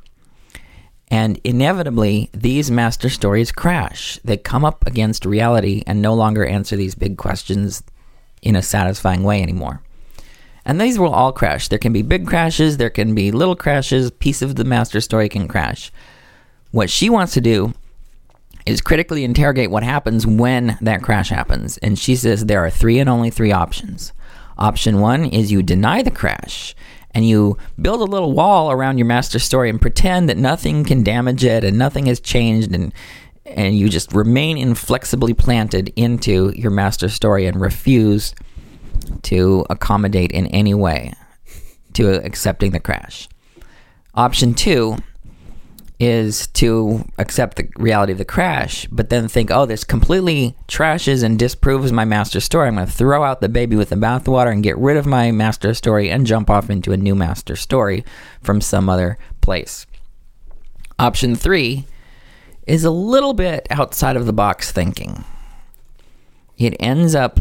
[1.08, 4.20] And inevitably, these master stories crash.
[4.22, 7.82] They come up against reality and no longer answer these big questions
[8.42, 9.82] in a satisfying way anymore.
[10.64, 11.68] And these will all crash.
[11.68, 15.28] There can be big crashes, there can be little crashes, piece of the master story
[15.28, 15.90] can crash.
[16.70, 17.74] What she wants to do
[18.66, 21.78] is critically interrogate what happens when that crash happens.
[21.78, 24.12] And she says there are three and only three options.
[24.58, 26.74] Option one is you deny the crash
[27.12, 31.02] and you build a little wall around your master story and pretend that nothing can
[31.02, 32.92] damage it and nothing has changed and
[33.46, 38.34] and you just remain inflexibly planted into your master story and refuse
[39.22, 41.12] to accommodate in any way
[41.94, 43.28] to accepting the crash.
[44.14, 44.96] Option two
[45.98, 51.22] is to accept the reality of the crash, but then think, oh, this completely trashes
[51.22, 52.68] and disproves my master story.
[52.68, 55.30] I'm going to throw out the baby with the bathwater and get rid of my
[55.30, 58.02] master story and jump off into a new master story
[58.40, 59.86] from some other place.
[60.98, 61.84] Option three
[62.66, 65.24] is a little bit outside of the box thinking.
[66.56, 67.40] It ends up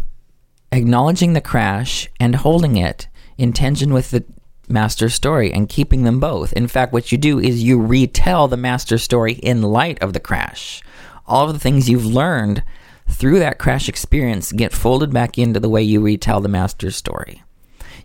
[0.71, 4.23] acknowledging the crash and holding it in tension with the
[4.67, 6.53] master story and keeping them both.
[6.53, 10.19] In fact, what you do is you retell the master story in light of the
[10.19, 10.81] crash.
[11.25, 12.63] All of the things you've learned
[13.07, 17.43] through that crash experience get folded back into the way you retell the master story.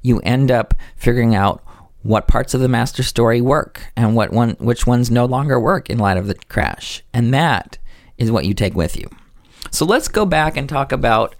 [0.03, 1.63] You end up figuring out
[2.03, 5.89] what parts of the master story work and what one which ones no longer work
[5.89, 7.03] in light of the crash.
[7.13, 7.79] And that
[8.19, 9.09] is what you take with you.
[9.71, 11.35] So let's go back and talk about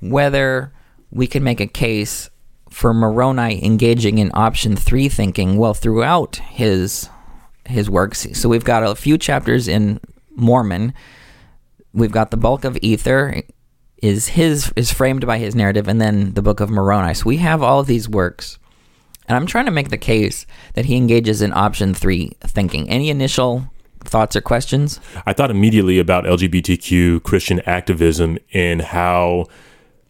[0.00, 0.72] whether
[1.10, 2.30] we can make a case
[2.70, 7.08] for Moroni engaging in option three thinking well throughout his
[7.66, 8.26] his works.
[8.32, 10.00] So we've got a few chapters in
[10.34, 10.92] Mormon.
[11.92, 13.42] We've got the bulk of Ether
[13.98, 17.14] is his is framed by his narrative, and then the Book of Moroni.
[17.14, 18.58] So we have all of these works,
[19.28, 22.88] and I'm trying to make the case that he engages in option three thinking.
[22.90, 23.70] Any initial
[24.04, 25.00] thoughts or questions?
[25.24, 29.46] I thought immediately about LGBTQ Christian activism and how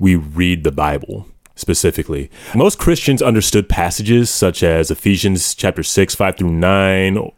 [0.00, 2.30] we read the Bible specifically.
[2.54, 7.30] Most Christians understood passages such as Ephesians chapter 6, 5 through 9,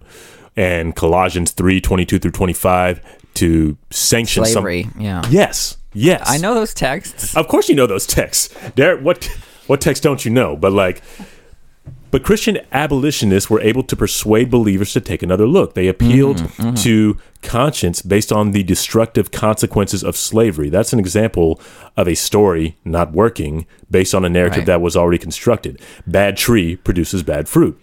[0.56, 3.00] and Colossians 3, 22 through 25
[3.34, 4.84] to sanction Slavery.
[4.84, 5.00] some.
[5.00, 5.22] Yeah.
[5.28, 6.22] Yes, yes.
[6.26, 7.36] I know those texts.
[7.36, 8.54] Of course, you know those texts.
[8.74, 9.24] Derek, what
[9.66, 10.56] what text don't you know?
[10.56, 11.02] But like,
[12.16, 15.74] but Christian abolitionists were able to persuade believers to take another look.
[15.74, 16.38] They appealed
[16.76, 20.70] to conscience based on the destructive consequences of slavery.
[20.70, 21.60] That's an example
[21.94, 24.66] of a story not working based on a narrative Right.
[24.68, 25.78] that was already constructed.
[26.06, 27.78] Bad tree produces bad fruit.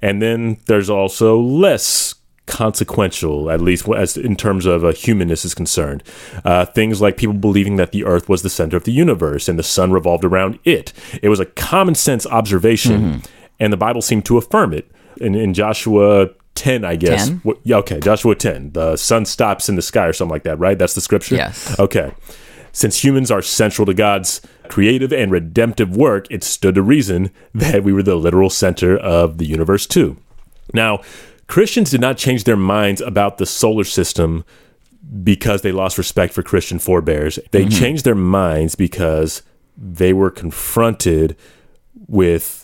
[0.00, 2.14] And then there's also less
[2.46, 6.04] consequential, at least as in terms of uh, humanness is concerned.
[6.44, 9.58] Uh, things like people believing that the Earth was the center of the universe and
[9.58, 10.92] the sun revolved around it.
[11.20, 13.22] It was a common sense observation,
[13.62, 14.90] and the Bible seemed to affirm it.
[15.20, 17.28] In, in Joshua 10, I guess.
[17.28, 17.42] 10?
[17.46, 18.72] Wh- yeah, okay, Joshua 10.
[18.72, 20.76] The sun stops in the sky or something like that, right?
[20.76, 21.36] That's the scripture?
[21.36, 21.78] Yes.
[21.78, 22.12] Okay.
[22.72, 27.84] Since humans are central to God's creative and redemptive work, it stood to reason that
[27.84, 30.16] we were the literal center of the universe, too.
[30.74, 31.02] Now,
[31.46, 34.44] Christians did not change their minds about the solar system
[35.22, 37.38] because they lost respect for Christian forebears.
[37.52, 37.78] They mm-hmm.
[37.78, 39.42] changed their minds because
[39.76, 41.36] they were confronted
[42.08, 42.61] with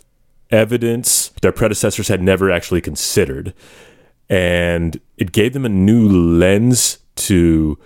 [0.51, 3.55] evidence their predecessors had never actually considered.
[4.29, 7.79] And it gave them a new lens to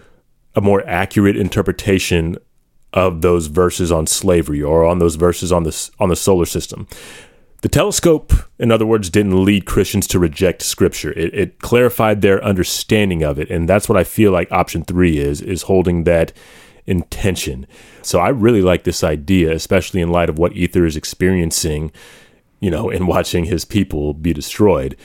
[0.54, 2.36] a more accurate interpretation
[2.92, 6.86] of those verses on slavery or on those verses on the on the solar system.
[7.62, 11.12] The telescope, in other words, didn't lead Christians to reject Scripture.
[11.12, 15.18] It, it clarified their understanding of it, and that's what I feel like option three
[15.18, 16.32] is: is holding that
[16.86, 17.66] intention.
[18.02, 21.92] So I really like this idea, especially in light of what Ether is experiencing,
[22.62, 24.96] you know, in watching his people be destroyed.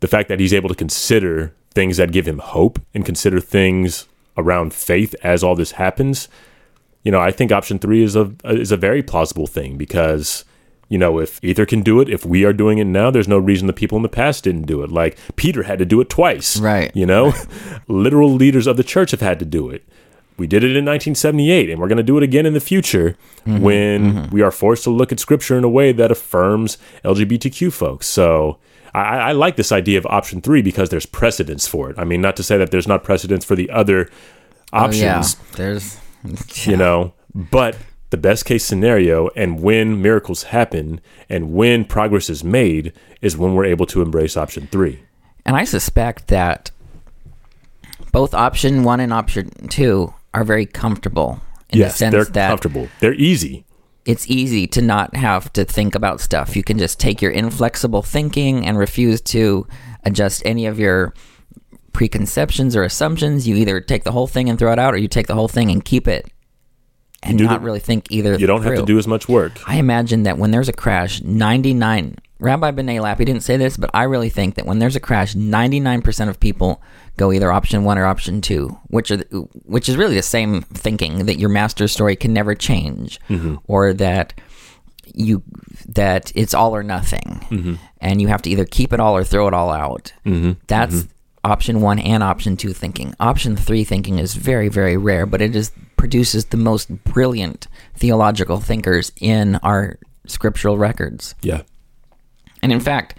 [0.00, 4.06] The fact that he's able to consider things that give him hope and consider things
[4.36, 6.28] around faith as all this happens.
[7.02, 10.44] You know, I think option three is a is a very plausible thing because
[10.88, 13.38] you know, if Ether can do it, if we are doing it now, there's no
[13.38, 14.92] reason the people in the past didn't do it.
[14.92, 16.60] Like Peter had to do it twice.
[16.60, 16.94] Right.
[16.94, 17.32] You know,
[17.88, 19.88] literal leaders of the church have had to do it.
[20.42, 23.16] We did it in 1978, and we're going to do it again in the future
[23.46, 24.34] mm-hmm, when mm-hmm.
[24.34, 28.08] we are forced to look at scripture in a way that affirms LGBTQ folks.
[28.08, 28.58] So
[28.92, 31.96] I, I like this idea of option three because there's precedence for it.
[31.96, 34.10] I mean, not to say that there's not precedence for the other
[34.72, 35.56] options Oh, yeah.
[35.56, 36.00] There's
[36.66, 37.76] you know but
[38.10, 43.54] the best case scenario and when miracles happen and when progress is made is when
[43.54, 45.00] we're able to embrace option three
[45.44, 46.70] And I suspect that
[48.12, 51.40] both option one and option two are very comfortable
[51.70, 53.64] in yes the sense they're that comfortable they're easy
[54.04, 56.56] it's easy to not have to think about stuff.
[56.56, 59.66] You can just take your inflexible thinking and refuse to
[60.04, 61.14] adjust any of your
[61.92, 63.46] preconceptions or assumptions.
[63.46, 65.48] You either take the whole thing and throw it out, or you take the whole
[65.48, 66.28] thing and keep it
[67.22, 68.36] and not the- really think either.
[68.38, 71.22] you don't have to do as much work I imagine that when there's a crash,
[71.22, 75.00] 99 Rabbi Benay Lappe didn't say this, but I really think that when there's a
[75.00, 76.82] crash, 99% of people
[77.16, 80.62] go either option 1 or option 2, which are the- which is really the same
[80.62, 83.56] thinking that your master story can never change mm-hmm.
[83.66, 84.34] or that
[85.14, 85.42] you
[85.86, 87.74] that it's all or nothing mm-hmm.
[88.00, 90.12] and you have to either keep it all or throw it all out.
[90.24, 90.52] Mm-hmm.
[90.66, 91.06] That's
[91.44, 93.14] option 1 and option 2 thinking.
[93.20, 98.58] Option 3 thinking is very very rare, but it is produces the most brilliant theological
[98.58, 101.34] thinkers in our scriptural records.
[101.42, 101.62] yeah
[102.62, 103.18] And in fact,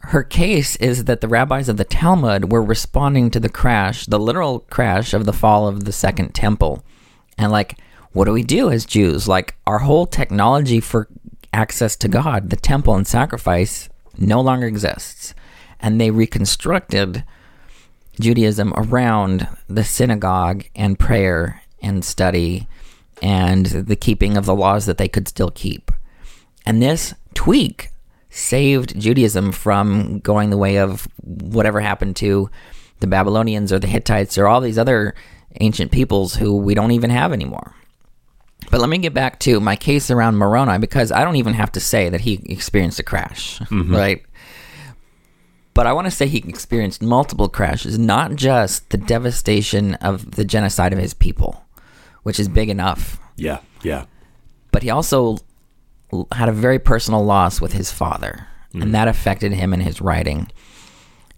[0.00, 4.18] her case is that the rabbis of the Talmud were responding to the crash, the
[4.18, 6.84] literal crash of the fall of the Second Temple.
[7.36, 7.78] And like,
[8.12, 9.28] what do we do as Jews?
[9.28, 11.08] Like, our whole technology for
[11.52, 15.34] access to God, the temple and sacrifice, no longer exists.
[15.80, 17.24] And they reconstructed
[18.20, 22.66] Judaism around the synagogue and prayer and study
[23.22, 25.90] and the keeping of the laws that they could still keep.
[26.66, 27.90] And this tweak
[28.30, 32.50] saved Judaism from going the way of whatever happened to
[33.00, 35.14] the Babylonians or the Hittites or all these other
[35.60, 37.74] ancient peoples who we don't even have anymore.
[38.70, 41.72] But let me get back to my case around Moroni because I don't even have
[41.72, 43.94] to say that he experienced a crash, mm-hmm.
[43.94, 44.22] right?
[45.72, 50.44] But I want to say he experienced multiple crashes, not just the devastation of the
[50.44, 51.64] genocide of his people,
[52.24, 54.04] which is big enough, yeah yeah
[54.72, 55.38] but he also
[56.32, 58.92] had a very personal loss with his father, and mm.
[58.92, 60.50] that affected him in his writing.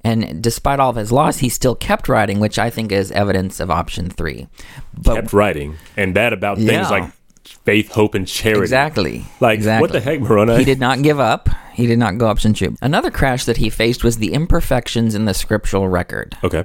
[0.03, 3.61] And despite all of his loss, he still kept writing, which I think is evidence
[3.61, 4.49] of option three.
[4.97, 6.69] But kept writing and that about Yeah.
[6.73, 7.11] things like
[7.45, 9.25] faith hope and charity Exactly.
[9.41, 9.83] Like, exactly.
[9.83, 10.57] what the heck, Moroni?
[10.57, 11.51] He did not give up.
[11.75, 12.77] He did not go option two.
[12.81, 16.37] Another crash that he faced was the imperfections in the scriptural record.
[16.43, 16.65] okay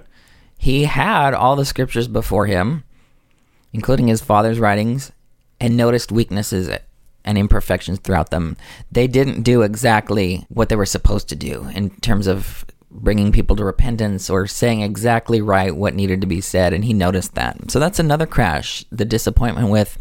[0.58, 2.84] He had all the scriptures before him,
[3.74, 5.12] including his father's writings,
[5.60, 6.70] and noticed weaknesses
[7.26, 8.56] and imperfections throughout them.
[8.92, 13.58] They didn't do exactly what they were supposed to do in terms of bringing people
[13.58, 17.70] to repentance or saying exactly right what needed to be said, and he noticed that.
[17.70, 19.98] So that's another crash, the disappointment with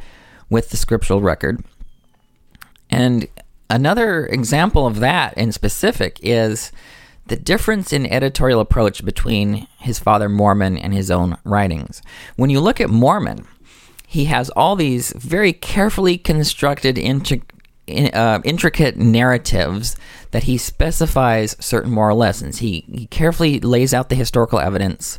[0.51, 1.65] with the scriptural record.
[2.91, 3.27] And
[3.71, 6.71] another example of that in specific is
[7.27, 12.03] the difference in editorial approach between his father Mormon and his own writings.
[12.37, 13.47] When you look at Mormon,
[14.07, 19.97] he has all these very carefully constructed, uh, intricate narratives
[20.31, 22.59] that he specifies certain moral lessons.
[22.59, 25.19] He, he carefully lays out the historical evidence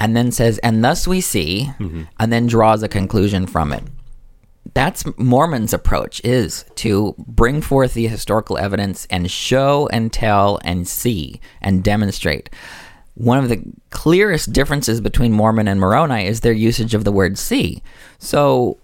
[0.00, 1.70] and then says, and thus we see,
[2.18, 3.84] and then draws a conclusion from it
[4.74, 10.86] that's Mormon's approach is to bring forth the historical evidence and show and tell and
[10.86, 12.48] see and demonstrate.
[13.14, 17.38] One of the clearest differences between Mormon and Moroni is their usage of the word
[17.38, 17.82] see.
[18.18, 18.78] So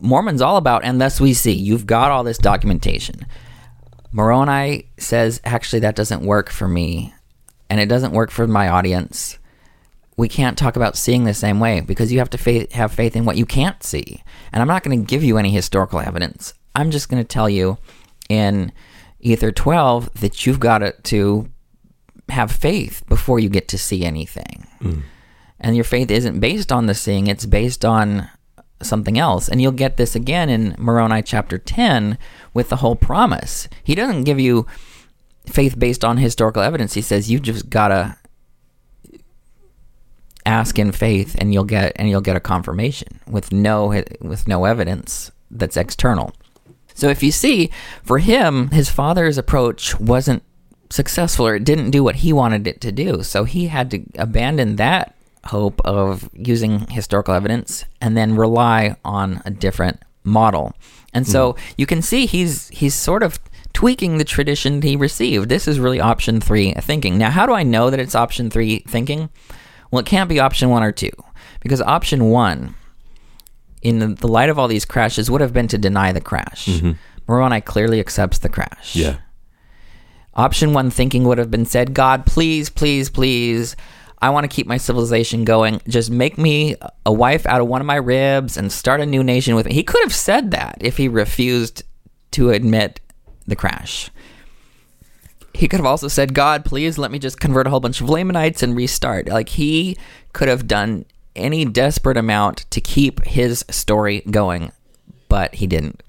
[0.00, 1.52] Mormon's all about and thus we see.
[1.52, 3.26] You've got all this documentation.
[4.12, 7.14] Moroni says actually that doesn't work for me
[7.70, 9.38] and it doesn't work for my audience.
[10.16, 13.16] we can't talk about seeing the same way because you have to faith, have faith
[13.16, 14.22] in what you can't see.
[14.52, 16.54] And I'm not going to give you any historical evidence.
[16.76, 17.78] I'm just going to tell you
[18.28, 18.72] in
[19.20, 21.48] Ether 12 that you've got to
[22.32, 24.66] have faith before you get to see anything.
[24.80, 25.02] Mm.
[25.60, 28.28] And your faith isn't based on the seeing, it's based on
[28.82, 29.48] something else.
[29.48, 32.18] And you'll get this again in Moroni chapter 10
[32.52, 33.68] with the whole promise.
[33.84, 34.66] He doesn't give you
[35.46, 36.94] faith based on historical evidence.
[36.94, 38.16] He says you just got to
[40.44, 44.64] ask in faith and you'll get and you'll get a confirmation with no with no
[44.64, 46.32] evidence that's external.
[46.94, 47.70] So if you see,
[48.02, 50.42] for him, his father's approach wasn't
[50.92, 53.22] successful or it didn't do what he wanted it to do.
[53.22, 55.14] So he had to abandon that
[55.46, 60.74] hope of using historical evidence and then rely on a different model.
[61.14, 61.58] And so mm.
[61.76, 63.38] you can see he's he's sort of
[63.72, 65.48] tweaking the tradition he received.
[65.48, 67.16] This is really option 3 thinking.
[67.16, 69.30] Now, how do I know that it's option 3 thinking?
[69.90, 71.10] Well, it can't be option 1 or 2
[71.60, 72.74] because option 1
[73.82, 76.66] in the light of all these crashes would have been to deny the crash.
[76.66, 76.92] mm-hmm.
[77.26, 78.94] Moroni clearly accepts the crash.
[78.94, 79.18] Yeah.
[80.34, 83.76] Option one thinking would have been said, God, please, please, please,
[84.20, 85.80] I want to keep my civilization going.
[85.88, 89.22] Just make me a wife out of one of my ribs and start a new
[89.22, 89.74] nation with me.
[89.74, 91.82] He could have said that if he refused
[92.30, 93.00] to admit
[93.46, 94.10] the crash.
[95.54, 98.08] He could have also said, God, please let me just convert a whole bunch of
[98.08, 99.28] Lamanites and restart.
[99.28, 99.98] Like he
[100.32, 101.04] could have done
[101.36, 104.72] any desperate amount to keep his story going,
[105.28, 106.02] but he didn't.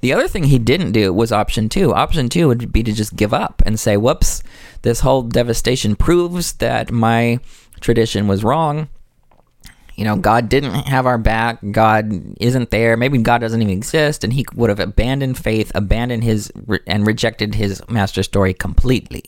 [0.00, 1.92] The other thing he didn't do was option two.
[1.92, 4.42] Option two would be to just give up and say, whoops,
[4.82, 7.40] this whole devastation proves that my
[7.80, 8.88] tradition was wrong.
[9.96, 11.58] You know, God didn't have our back.
[11.72, 12.96] God isn't there.
[12.96, 14.22] Maybe God doesn't even exist.
[14.22, 16.52] And he would have abandoned faith, abandoned his,
[16.86, 19.24] and rejected his master story completely.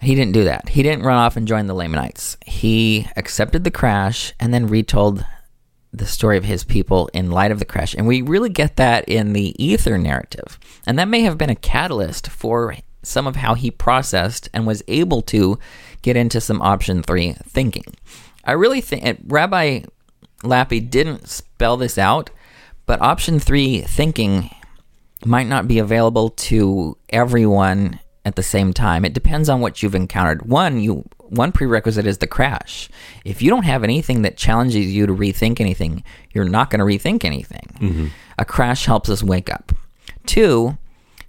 [0.00, 0.70] He didn't do that.
[0.70, 2.38] He didn't run off and join the Lamanites.
[2.46, 5.26] He accepted the crash and then retold
[5.92, 7.94] the story of his people in light of the crash.
[7.94, 10.58] And we really get that in the Ether narrative.
[10.86, 14.82] And that may have been a catalyst for some of how he processed and was
[14.88, 15.58] able to
[16.02, 17.94] get into some option three thinking.
[18.44, 19.82] I really think Rabbi
[20.42, 22.30] Lappe didn't spell this out,
[22.84, 24.50] but option three thinking
[25.24, 29.04] might not be available to everyone at the same time.
[29.04, 30.46] It depends on what you've encountered.
[30.46, 32.90] One, you one prerequisite is the crash.
[33.24, 36.02] If you don't have anything that challenges you to rethink anything,
[36.32, 37.68] you're not going to rethink anything.
[37.80, 38.06] Mm-hmm.
[38.38, 39.72] A crash helps us wake up.
[40.26, 40.76] Two,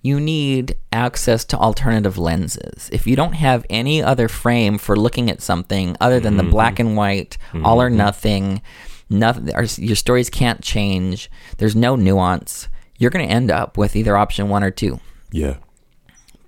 [0.01, 2.89] you need access to alternative lenses.
[2.91, 6.47] If you don't have any other frame for looking at something other than mm-hmm.
[6.47, 7.65] the black and white, mm-hmm.
[7.65, 8.61] all or nothing,
[9.07, 11.29] nothing, your stories can't change.
[11.57, 12.69] There's no nuance.
[12.97, 14.99] You're going to end up with either option one or two.
[15.31, 15.57] Yeah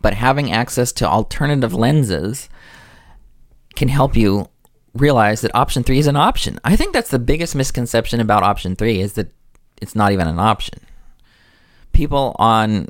[0.01, 2.49] but having access to alternative lenses
[3.75, 4.49] can help you
[4.93, 6.59] realize that option 3 is an option.
[6.63, 9.31] I think that's the biggest misconception about option 3 is that
[9.81, 10.79] it's not even an option.
[11.93, 12.87] People on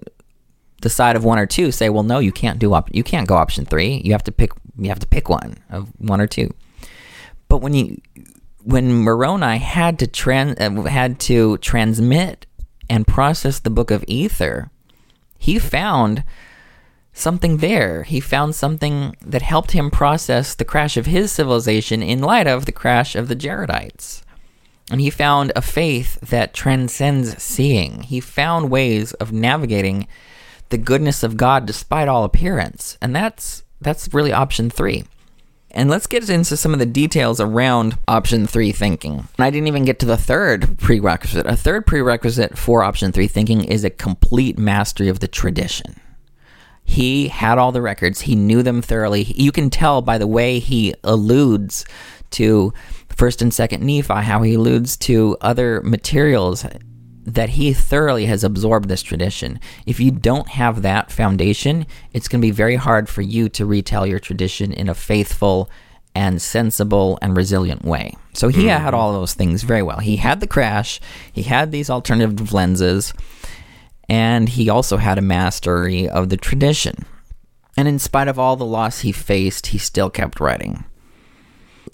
[0.81, 3.27] the side of 1 or 2 say, "Well, no, you can't do op- you can't
[3.27, 4.01] go option 3.
[4.03, 6.53] You have to pick you have to pick one of 1 or 2."
[7.47, 8.01] But when you
[8.63, 12.45] when Moroni had to trans uh, had to transmit
[12.89, 14.69] and process the book of Ether,
[15.37, 16.23] he found
[17.19, 18.03] something there.
[18.03, 22.65] He found something that helped him process the crash of his civilization in light of
[22.65, 24.23] the crash of the Jaredites.
[24.91, 28.01] And he found a faith that transcends seeing.
[28.01, 30.07] He found ways of navigating
[30.69, 32.97] the goodness of God despite all appearance.
[33.01, 35.05] And that's that's really option 3.
[35.71, 39.27] And let's get into some of the details around option 3 thinking.
[39.37, 41.45] And I didn't even get to the third prerequisite.
[41.45, 45.99] A third prerequisite for option 3 thinking is a complete mastery of the tradition.
[46.89, 48.21] He had all the records.
[48.21, 49.21] He knew them thoroughly.
[49.21, 51.85] You can tell by the way he alludes
[52.31, 52.73] to
[53.15, 56.65] first and second Nephi, how he alludes to other materials
[57.25, 59.59] that he thoroughly has absorbed this tradition.
[59.85, 63.67] If you don't have that foundation, it's going to be very hard for you to
[63.67, 65.69] retell your tradition in a faithful
[66.15, 68.15] and sensible and resilient way.
[68.33, 68.83] So he mm-hmm.
[68.83, 69.99] had all those things very well.
[69.99, 70.99] He had the crash,
[71.31, 73.13] he had these alternative lenses,
[74.09, 77.05] and he also had a mastery of the tradition.
[77.77, 80.83] And in spite of all the loss he faced, he still kept writing.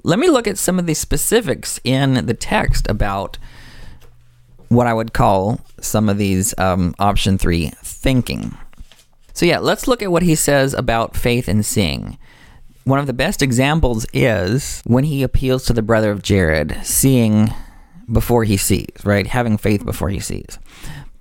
[0.04, 3.38] Let me look at some of the specifics in the text about
[4.70, 8.58] what I would call some of these um, option three thinking.
[9.34, 12.18] So, yeah, let's look at what he says about faith and seeing.
[12.86, 17.54] One of the best examples is when he appeals to the brother of Jared, seeing
[18.12, 19.28] before he sees, right?
[19.28, 20.58] Having faith before he sees.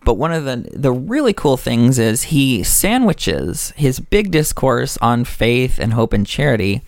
[0.05, 5.25] But one of the the really cool things is he sandwiches his big discourse on
[5.25, 6.83] faith and hope and charity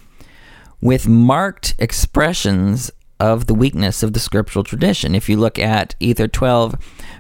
[0.81, 5.15] with marked expressions of the weakness of the scriptural tradition.
[5.15, 6.75] If you look at Ether 12,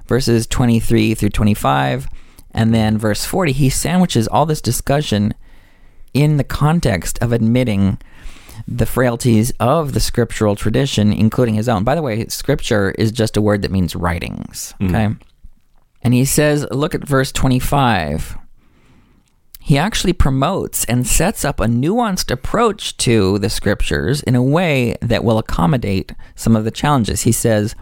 [0.07, 2.07] verses 23 through 25,
[2.53, 5.35] and then verse 40, he sandwiches all this discussion
[6.13, 7.99] in the context of admitting
[8.67, 11.85] the frailties of the scriptural tradition, including his own.
[11.85, 14.75] By the way, scripture is just a word that means writings.
[14.81, 14.89] Mm.
[14.89, 15.26] Okay.
[16.07, 18.39] And he says, look at verse 25.
[19.59, 24.95] He actually promotes and sets up a nuanced approach to the scriptures in a way
[25.03, 27.23] that will accommodate some of the challenges.
[27.23, 27.75] He says,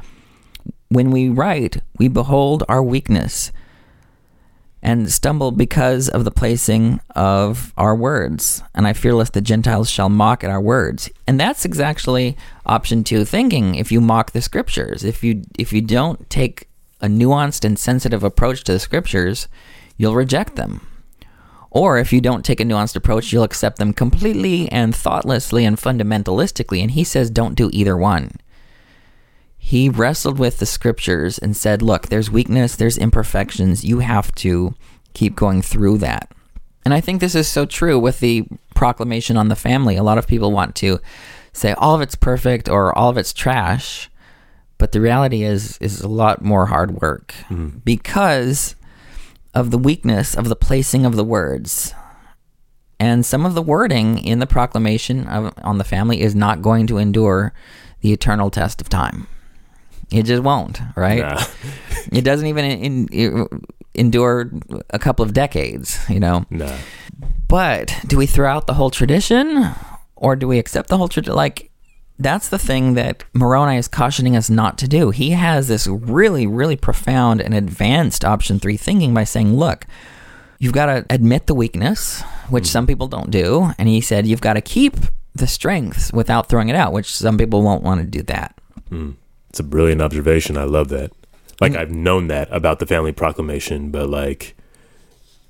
[0.89, 3.53] When we write, we behold our weakness
[4.83, 8.63] and stumble because of the placing of our words.
[8.75, 11.11] And I fear lest the Gentiles shall mock at our words.
[11.27, 13.75] And that's exactly option two thinking.
[13.75, 16.69] If you mock the scriptures, if you if you don't take
[17.05, 19.47] a nuanced and sensitive approach to the scriptures,
[19.99, 20.87] you'll reject them.
[21.71, 25.77] Or if you don't take a nuanced approach, you'll accept them completely and thoughtlessly and
[25.77, 26.81] fundamentalistically.
[26.81, 28.31] And he says, don't do either one.
[29.59, 33.85] He wrestled with the scriptures and said, look, there's weakness, there's imperfections.
[33.85, 34.75] You have to
[35.13, 36.31] keep going through that.
[36.85, 39.97] And I think this is so true with the proclamation on the family.
[39.97, 41.01] A lot of people want to
[41.53, 44.11] say all of it's perfect or all of it's trash.
[44.79, 47.69] But the reality is is a lot more hard work hmm.
[47.85, 48.77] because
[49.55, 51.95] of the weakness of the placing of the words.
[53.01, 56.87] And some of the wording in the proclamation of, on the family is not going
[56.89, 57.53] to endure
[58.01, 59.27] the eternal test of time.
[60.11, 61.21] It just won't, right?
[61.21, 61.45] Nah.
[62.13, 63.49] It doesn't even in, in,
[63.95, 64.51] endure
[64.91, 66.45] a couple of decades, you know.
[66.51, 66.77] Nah.
[67.49, 69.71] But do we throw out the whole tradition
[70.17, 71.35] or do we accept the whole tradition?
[71.35, 71.71] Like,
[72.19, 75.11] that's the thing that Moroni is cautioning us not to do.
[75.11, 79.87] He has this really, really profound and advanced option three thinking by saying, look,
[80.59, 82.71] you've got to admit the weakness, which mm-hmm.
[82.71, 83.73] some people don't do.
[83.79, 84.95] And he said, you've got to keep
[85.35, 88.57] the strengths without throwing it out, which some people won't want to do that.
[88.89, 89.13] Hmm.
[89.51, 90.57] It's a brilliant observation.
[90.57, 91.11] I love that.
[91.61, 91.79] Like mm.
[91.79, 94.57] I've known that about the family proclamation, but like,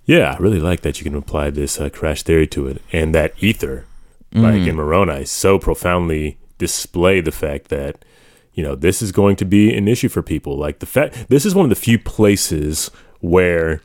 [0.05, 3.15] yeah, I really like that you can apply this uh, crash theory to it, and
[3.15, 3.87] that ether,
[4.35, 4.67] like mm.
[4.69, 8.05] in Moroni, so profoundly display the fact that
[8.53, 10.57] you know this is going to be an issue for people.
[10.57, 12.91] Like the fact this is one of the few places
[13.21, 13.81] where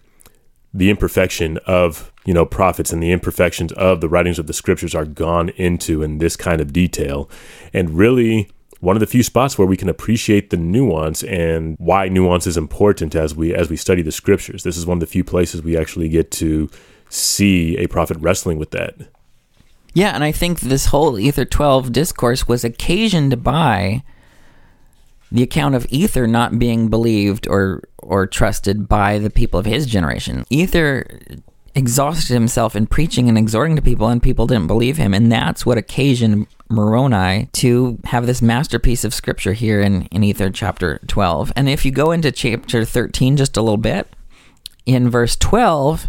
[0.73, 4.93] the imperfection of you know prophets and the imperfections of the writings of the scriptures
[4.93, 7.29] are gone into in this kind of detail.
[7.73, 8.49] And really
[8.79, 12.55] one of the few spots where we can appreciate the nuance and why nuance is
[12.55, 14.63] important as we as we study the scriptures.
[14.63, 16.69] This is one of the few places we actually get to
[17.09, 18.95] see a prophet wrestling with that
[19.93, 24.03] Yeah, and I think this whole Ether 12 discourse was occasioned by
[25.31, 29.85] the account of Ether not being believed or or trusted by the people of his
[29.85, 30.45] generation.
[30.49, 31.19] Ether
[31.75, 35.65] exhausted himself in preaching and exhorting to people and people didn't believe him and that's
[35.65, 41.51] what occasioned Moroni to have this masterpiece of scripture here in, in Ether chapter 12.
[41.55, 44.07] And if you go into chapter 13 just a little bit,
[44.85, 46.07] in verse 12,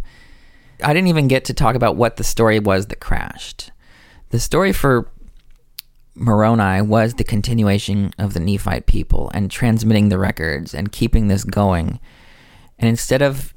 [0.82, 3.70] I didn't even get to talk about what the story was that crashed.
[4.30, 5.10] The story for
[6.14, 11.44] Moroni was the continuation of the Nephite people and transmitting the records and keeping this
[11.44, 12.00] going.
[12.78, 13.54] And instead of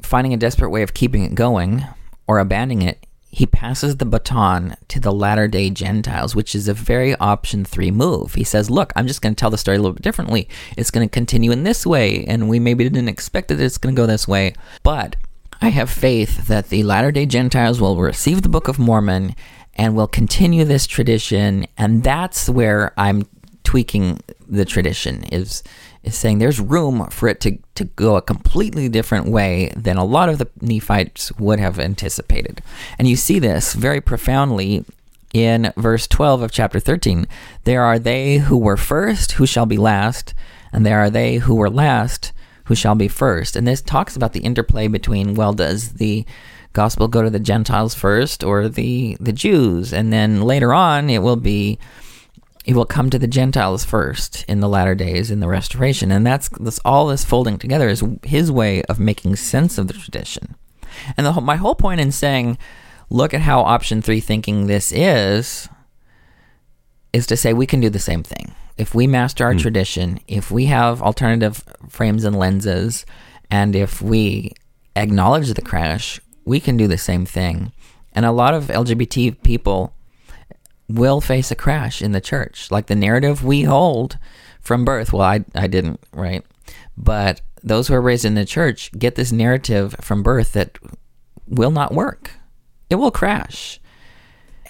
[0.00, 1.84] finding a desperate way of keeping it going
[2.26, 6.74] or abandoning it, he passes the baton to the latter day Gentiles, which is a
[6.74, 8.34] very option three move.
[8.34, 10.48] He says, Look, I'm just going to tell the story a little bit differently.
[10.76, 13.94] It's going to continue in this way, and we maybe didn't expect that it's going
[13.94, 14.52] to go this way.
[14.82, 15.16] But
[15.62, 19.36] I have faith that the latter day Gentiles will receive the Book of Mormon
[19.76, 21.68] and will continue this tradition.
[21.78, 23.28] And that's where I'm
[23.62, 25.62] tweaking the tradition is
[26.02, 30.04] is saying there's room for it to, to go a completely different way than a
[30.04, 32.60] lot of the Nephites would have anticipated.
[32.98, 34.84] And you see this very profoundly
[35.32, 37.28] in verse 12 of chapter 13.
[37.62, 40.34] There are they who were first who shall be last,
[40.72, 42.32] and there are they who were last
[42.64, 43.56] who shall be first.
[43.56, 46.24] And this talks about the interplay between, well, does the
[46.72, 49.92] gospel go to the Gentiles first or the, the Jews?
[49.92, 51.78] And then later on, it will be
[52.64, 56.12] it will come to the Gentiles first in the latter days in the restoration.
[56.12, 59.94] And that's, that's all this folding together is his way of making sense of the
[59.94, 60.54] tradition.
[61.16, 62.58] And the, my whole point in saying,
[63.10, 65.68] look at how option three thinking this is,
[67.12, 68.54] is to say we can do the same thing.
[68.82, 69.60] If we master our hmm.
[69.60, 73.06] tradition, if we have alternative frames and lenses,
[73.48, 74.54] and if we
[74.96, 77.70] acknowledge the crash, we can do the same thing.
[78.12, 79.94] And a lot of LGBT people
[80.88, 82.72] will face a crash in the church.
[82.72, 84.18] Like the narrative we hold
[84.60, 85.12] from birth.
[85.12, 86.44] Well, I, I didn't, right?
[86.96, 90.76] But those who are raised in the church get this narrative from birth that
[91.46, 92.32] will not work.
[92.90, 93.78] It will crash.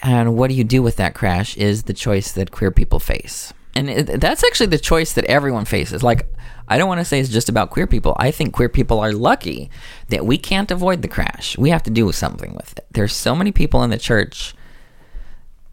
[0.02, 3.54] And what do you do with that crash is the choice that queer people face.
[3.74, 6.02] And it, that's actually the choice that everyone faces.
[6.02, 6.32] Like,
[6.68, 8.14] I don't want to say it's just about queer people.
[8.18, 9.70] I think queer people are lucky
[10.08, 11.56] that we can't avoid the crash.
[11.56, 12.86] We have to do something with it.
[12.90, 14.54] There's so many people in the church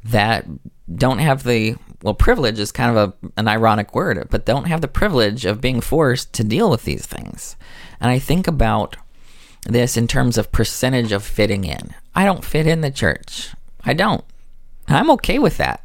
[0.04, 0.46] that
[0.94, 4.82] don't have the well privilege is kind of a, an ironic word but don't have
[4.82, 7.56] the privilege of being forced to deal with these things
[8.00, 8.96] and i think about
[9.68, 13.94] this in terms of percentage of fitting in i don't fit in the church i
[13.94, 14.24] don't
[14.88, 15.84] And i'm okay with that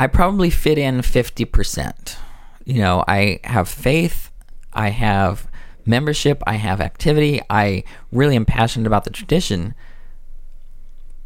[0.00, 2.16] i probably fit in 50%
[2.64, 4.30] you know i have faith
[4.72, 5.48] i have
[5.86, 9.74] membership i have activity i really am passionate about the tradition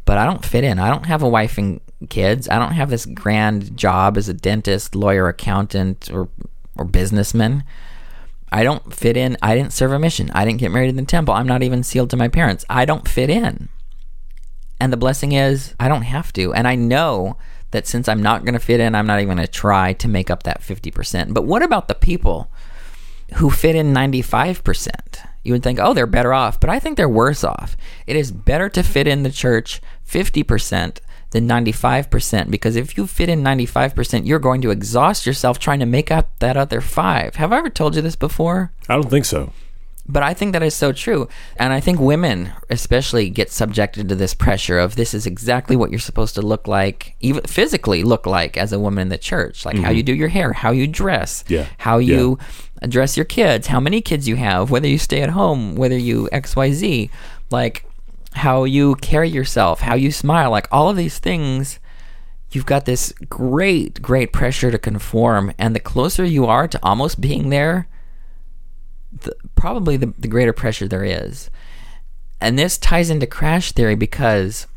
[0.05, 0.79] but I don't fit in.
[0.79, 2.47] I don't have a wife and kids.
[2.47, 6.29] I don't have this grand job as a dentist, lawyer, accountant, or
[6.77, 7.63] or businessman.
[8.51, 9.35] I don't fit in.
[9.41, 10.29] I didn't serve a mission.
[10.33, 11.33] I didn't get married in the temple.
[11.33, 12.63] I'm not even sealed to my parents.
[12.69, 13.69] I don't fit in.
[14.79, 16.53] And the blessing is I don't have to.
[16.53, 17.37] And I know
[17.71, 20.07] that since I'm not going to fit in, I'm not even going to try to
[20.07, 21.33] make up that 50%.
[21.33, 22.49] But what about the people
[23.35, 24.89] who fit in 95%?
[25.43, 27.77] You would think, oh, they're better off, but I think they're worse off.
[28.07, 30.99] It is better to fit in the church 50%
[31.31, 35.85] than 95% because if you fit in 95%, you're going to exhaust yourself trying to
[35.85, 37.35] make up that other five.
[37.35, 38.71] Have I ever told you this before?
[38.87, 39.51] I don't think so.
[40.07, 41.27] But I think that is so true.
[41.57, 45.89] And I think women, especially, get subjected to this pressure of this is exactly what
[45.89, 49.65] you're supposed to look like, even physically look like as a woman in the church.
[49.65, 49.85] Like mm-hmm.
[49.85, 51.65] how you do your hair, how you dress, yeah.
[51.79, 52.45] how you yeah.
[52.83, 56.29] address your kids, how many kids you have, whether you stay at home, whether you
[56.31, 57.09] XYZ.
[57.49, 57.85] Like
[58.33, 61.79] how you carry yourself, how you smile, like all of these things,
[62.51, 65.53] you've got this great, great pressure to conform.
[65.57, 67.87] And the closer you are to almost being there,
[69.21, 71.49] the, probably the, the greater pressure there is.
[72.41, 74.67] And this ties into crash theory because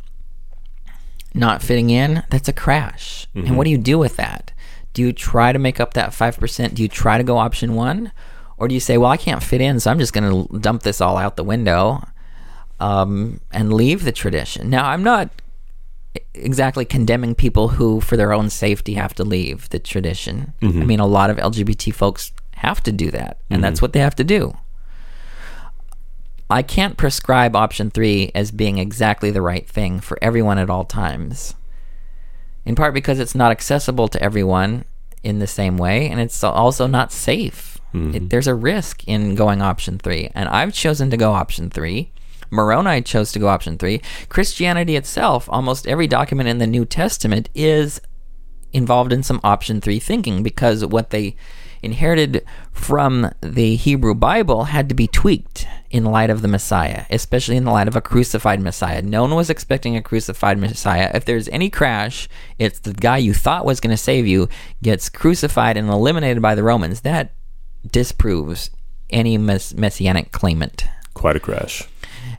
[1.35, 3.27] not fitting in, that's a crash.
[3.35, 3.47] Mm-hmm.
[3.47, 4.53] And what do you do with that?
[4.95, 6.75] Do you try to make up that 5%?
[6.75, 8.13] Do you try to go option one?
[8.57, 10.83] Or do you say, well, I can't fit in, so I'm just going to dump
[10.83, 12.03] this all out the window
[12.81, 14.69] um, and leave the tradition.
[14.69, 15.31] Now, I'm not
[16.35, 20.55] exactly condemning people who, for their own safety, have to leave the tradition.
[20.61, 20.83] Mm-hmm.
[20.83, 23.63] I mean, a lot of LGBT folks have to do that, and mm-hmm.
[23.63, 24.57] that's what they have to do.
[26.51, 30.85] I can't prescribe option three as being exactly the right thing for everyone at all
[30.85, 31.55] times.
[32.65, 34.85] In part because it's not accessible to everyone
[35.23, 37.79] in the same way, and it's also not safe.
[37.93, 38.15] Mm-hmm.
[38.15, 42.13] It, there's a risk in going option three, and I've chosen to go option three
[42.51, 44.01] Moroni chose to go option three.
[44.29, 48.01] Christianity itself, almost every document in the New Testament is
[48.73, 51.37] involved in some option three thinking because what they
[51.83, 57.57] inherited from the Hebrew Bible had to be tweaked in light of the Messiah, especially
[57.57, 59.03] in the light of a crucified Messiah.
[59.03, 61.11] No one was expecting a crucified Messiah.
[61.15, 64.49] If there's any crash, it's the guy you thought was going to save you
[64.83, 67.01] gets crucified and eliminated by the Romans.
[67.01, 67.33] That
[67.91, 68.71] disproves
[69.11, 70.85] any mess- messianic claimant.
[71.15, 71.89] Quite a crash.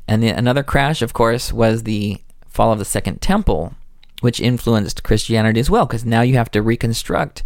[0.08, 3.74] And the, another crash, of course, was the fall of the Second Temple,
[4.22, 7.44] which influenced Christianity as well, because now you have to reconstruct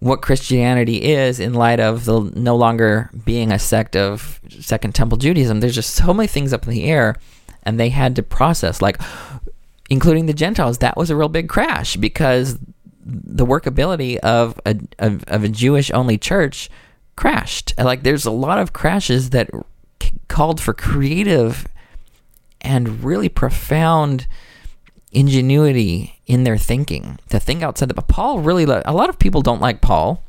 [0.00, 5.18] what Christianity is in light of the no longer being a sect of Second Temple
[5.18, 5.60] Judaism.
[5.60, 7.16] There's just so many things up in the air,
[7.64, 9.00] and they had to process, like,
[9.90, 10.78] including the Gentiles.
[10.78, 12.58] That was a real big crash because
[13.04, 16.70] the workability of a of, of a Jewish only church
[17.16, 17.74] crashed.
[17.76, 19.50] Like, there's a lot of crashes that
[20.28, 21.66] called for creative
[22.60, 24.28] and really profound
[25.12, 29.40] ingenuity in their thinking to think outside the but paul really a lot of people
[29.40, 30.22] don't like paul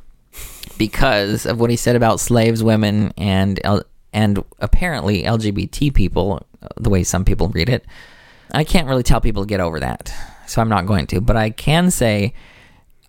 [0.77, 3.59] because of what he said about slaves women and
[4.13, 7.85] and apparently lgbt people uh, the way some people read it.
[8.51, 10.13] I can't really tell people to get over that
[10.47, 12.33] so i'm not going to but i can say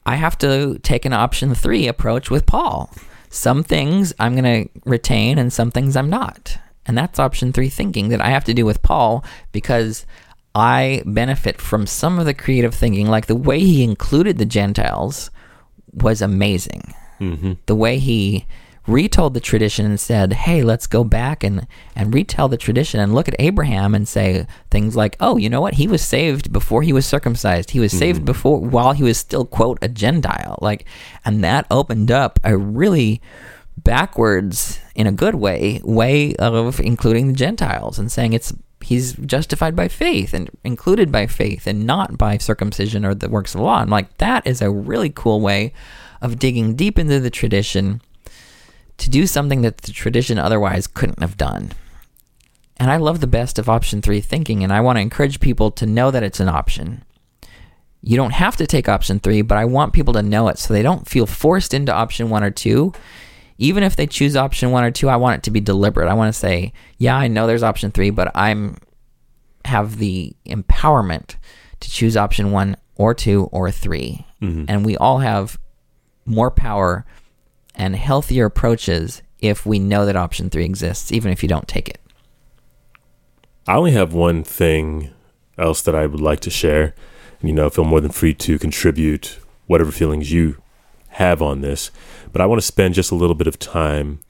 [0.05, 2.93] i have to take an option 3 approach with paul.
[3.29, 7.69] Some things i'm going to retain and some things i'm not and that's option three
[7.69, 10.07] thinking that I have to do with Paul because
[10.55, 13.07] I benefit from some of the creative thinking.
[13.07, 15.31] Like the way he included the Gentiles
[15.93, 16.95] was amazing.
[17.21, 17.53] Mm-hmm.
[17.67, 18.47] The way he
[18.87, 23.15] retold the tradition and said, "Hey, let's go back and and retell the tradition and
[23.15, 25.75] look at Abraham and say things like, "Oh, you know what?
[25.75, 27.71] He was saved before he was circumcised.
[27.71, 27.99] He was mm-hmm.
[27.99, 30.85] saved before while he was still quote a Gentile." Like
[31.25, 33.21] and that opened up a really
[33.77, 39.77] backwards in a good way way of including the Gentiles and saying it's he's justified
[39.77, 43.65] by faith and included by faith and not by circumcision or the works of the
[43.65, 43.79] law.
[43.79, 45.73] I'm like that is a really cool way
[46.21, 48.01] of digging deep into the tradition
[48.99, 51.73] to do something that the tradition otherwise couldn't have done.
[52.77, 55.71] And I love the best of option three thinking, and I want to encourage people
[55.73, 57.05] to know that it's an option.
[58.03, 60.73] You don't have to take option three, but I want people to know it so
[60.73, 62.95] they don't feel forced into option one or two.
[63.61, 66.09] Even if they choose option one or two, I want it to be deliberate.
[66.09, 68.79] I want to say, yeah, I know there's option three, but I'm
[69.67, 71.37] have the empowerment
[71.81, 74.65] to choose option one or two or 3 mm-hmm.
[74.69, 75.59] And we all have
[76.25, 77.05] more power
[77.75, 81.89] and healthier approaches if we know that option three exists, even if you don't take
[81.89, 82.01] it.
[83.67, 85.11] I only have one thing
[85.57, 86.95] else that I would like to share.
[87.43, 90.63] You know, feel more than free to contribute whatever feelings you
[91.11, 91.91] have on this.
[92.33, 94.21] But I want to spend just a little bit of time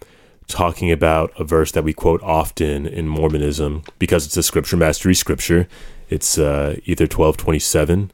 [0.47, 5.15] talking about a verse that we quote often in Mormonism because it's a scripture mastery
[5.15, 5.69] scripture.
[6.09, 8.11] It's uh, Ether 1227.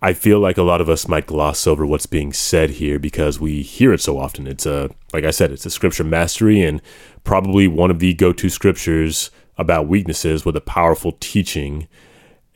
[0.00, 3.40] I feel like a lot of us might gloss over what's being said here because
[3.40, 4.46] we hear it so often.
[4.46, 6.80] It's a, like I said, it's a scripture mastery and
[7.24, 11.88] probably one of the go to scriptures about weaknesses with a powerful teaching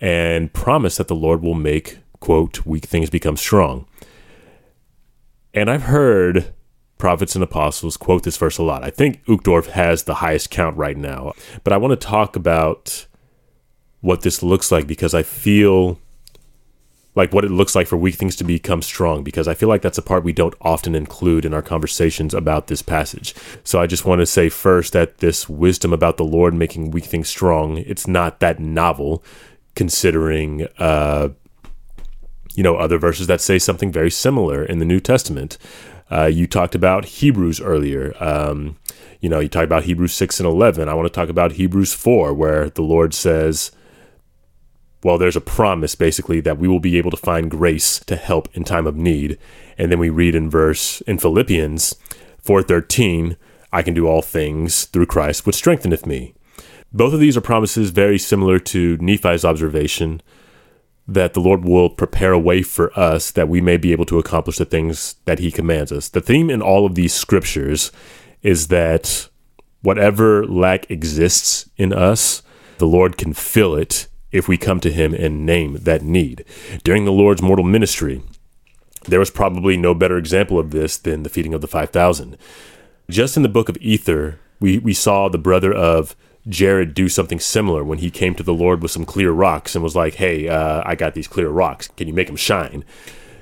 [0.00, 3.86] and promise that the Lord will make, quote, weak things become strong.
[5.54, 6.52] And I've heard
[6.98, 8.84] prophets and apostles quote this verse a lot.
[8.84, 11.32] I think Uchtdorf has the highest count right now.
[11.64, 13.06] But I want to talk about
[14.00, 15.98] what this looks like because I feel
[17.14, 19.82] like what it looks like for weak things to become strong because I feel like
[19.82, 23.34] that's a part we don't often include in our conversations about this passage.
[23.64, 27.04] So I just want to say first that this wisdom about the Lord making weak
[27.04, 29.22] things strong, it's not that novel
[29.74, 31.30] considering uh
[32.54, 35.58] you know other verses that say something very similar in the New Testament.
[36.10, 38.14] Uh, you talked about Hebrews earlier.
[38.20, 38.76] Um,
[39.20, 40.88] you know, you talked about Hebrews 6 and 11.
[40.88, 43.70] I want to talk about Hebrews 4, where the Lord says,
[45.02, 48.48] well, there's a promise basically that we will be able to find grace to help
[48.54, 49.38] in time of need.
[49.78, 51.96] And then we read in verse in Philippians
[52.44, 53.36] 4:13,
[53.72, 56.34] I can do all things through Christ which strengtheneth me.
[56.92, 60.20] Both of these are promises very similar to Nephi's observation
[61.06, 64.18] that the Lord will prepare a way for us that we may be able to
[64.18, 66.08] accomplish the things that he commands us.
[66.08, 67.90] The theme in all of these scriptures
[68.42, 69.28] is that
[69.82, 72.42] whatever lack exists in us,
[72.78, 76.44] the Lord can fill it if we come to him and name that need.
[76.84, 78.22] During the Lord's mortal ministry,
[79.06, 82.38] there was probably no better example of this than the feeding of the 5,000.
[83.10, 86.16] Just in the book of Ether, we, we saw the brother of
[86.48, 89.82] Jared do something similar when he came to the Lord with some clear rocks and
[89.82, 91.88] was like, Hey, uh, I got these clear rocks.
[91.88, 92.84] Can you make them shine?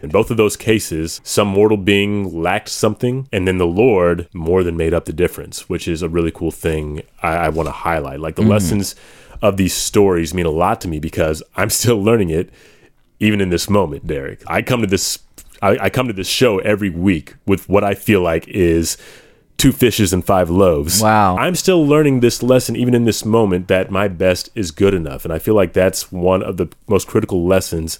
[0.03, 4.63] In both of those cases, some mortal being lacked something, and then the Lord more
[4.63, 7.73] than made up the difference, which is a really cool thing I, I want to
[7.73, 8.21] highlight.
[8.21, 8.53] Like the mm-hmm.
[8.53, 8.95] lessons
[9.43, 12.51] of these stories mean a lot to me because I'm still learning it
[13.19, 14.43] even in this moment, Derek.
[14.47, 15.19] I come to this
[15.63, 18.97] I, I come to this show every week with what I feel like is
[19.61, 21.03] two fishes and five loaves.
[21.03, 21.37] Wow.
[21.37, 25.25] I'm still learning this lesson even in this moment that my best is good enough.
[25.25, 27.99] And I feel like that's one of the most critical lessons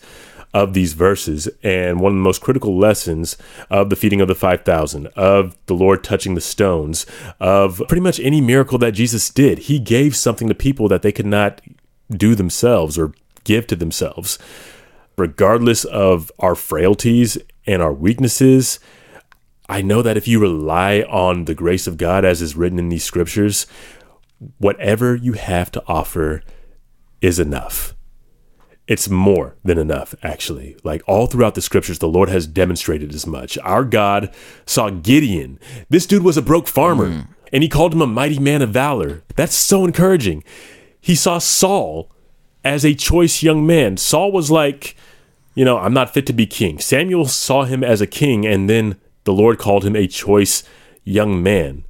[0.55, 3.37] of these verses and one of the most critical lessons
[3.69, 7.07] of the feeding of the 5000 of the lord touching the stones
[7.39, 11.13] of pretty much any miracle that jesus did he gave something to people that they
[11.13, 11.61] could not
[12.11, 13.13] do themselves or
[13.45, 14.41] give to themselves
[15.17, 18.81] regardless of our frailties and our weaknesses
[19.71, 22.91] i know that if you rely on the grace of god as is written in
[22.91, 23.67] these scriptures
[24.59, 26.43] whatever you have to offer
[27.21, 27.95] is enough
[28.91, 30.77] it's more than enough, actually.
[30.83, 33.57] Like all throughout the scriptures, the Lord has demonstrated as much.
[33.59, 34.35] Our God
[34.67, 35.61] saw Gideon.
[35.89, 37.29] This dude was a broke farmer, mm.
[37.53, 39.23] and he called him a mighty man of valor.
[39.37, 40.43] That's so encouraging.
[41.01, 42.11] He saw Saul
[42.65, 43.97] as a choice young man.
[43.97, 44.97] Saul was like,
[45.55, 46.81] you know, I'm not fit to be king.
[46.81, 50.63] Samuel saw him as a king, and then the Lord called him a choice
[51.05, 51.85] young man.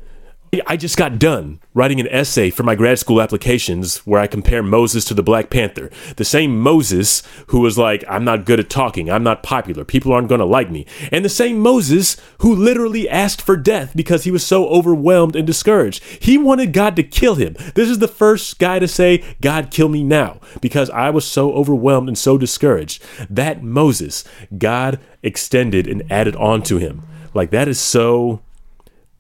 [0.67, 4.65] I just got done writing an essay for my grad school applications where I compare
[4.65, 5.91] Moses to the Black Panther.
[6.17, 10.13] The same Moses who was like, I'm not good at talking, I'm not popular, people
[10.13, 10.87] aren't going to like me.
[11.13, 15.47] And the same Moses who literally asked for death because he was so overwhelmed and
[15.47, 16.03] discouraged.
[16.03, 17.55] He wanted God to kill him.
[17.77, 21.53] This is the first guy to say, God, kill me now, because I was so
[21.53, 23.05] overwhelmed and so discouraged.
[23.31, 24.25] That Moses,
[24.59, 27.05] God extended and added on to him.
[27.35, 28.41] Like, that is so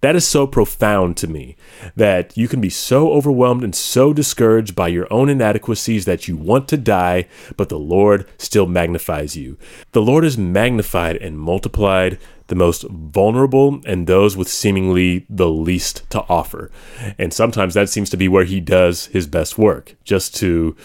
[0.00, 1.56] that is so profound to me
[1.94, 6.36] that you can be so overwhelmed and so discouraged by your own inadequacies that you
[6.36, 9.58] want to die, but the Lord still magnifies you.
[9.92, 16.08] The Lord is magnified and multiplied the most vulnerable and those with seemingly the least
[16.10, 16.70] to offer.
[17.18, 19.96] And sometimes that seems to be where he does his best work.
[20.02, 20.76] Just to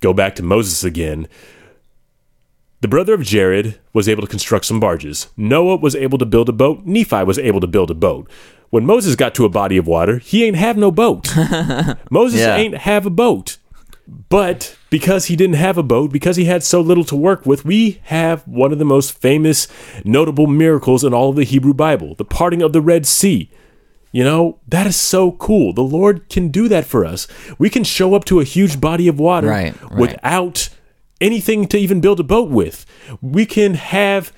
[0.00, 1.26] go back to Moses again,
[2.80, 5.28] the brother of Jared was able to construct some barges.
[5.36, 6.84] Noah was able to build a boat.
[6.86, 8.28] Nephi was able to build a boat.
[8.70, 11.28] when Moses got to a body of water, he ain't have no boat.
[12.10, 12.56] Moses Yeah.
[12.56, 13.56] ain't have a boat.
[14.28, 17.64] But because he didn't have a boat, because he had so little to work with,
[17.64, 19.68] we have one of the most famous,
[20.04, 23.50] notable miracles in all of the Hebrew Bible the parting of the Red Sea.
[24.12, 25.72] You know, that is so cool.
[25.72, 27.28] The Lord can do that for us.
[27.58, 29.94] We can show up to a huge body of water Right, right.
[30.00, 30.68] without
[31.20, 32.86] anything to even build a boat with.
[33.20, 34.32] We can have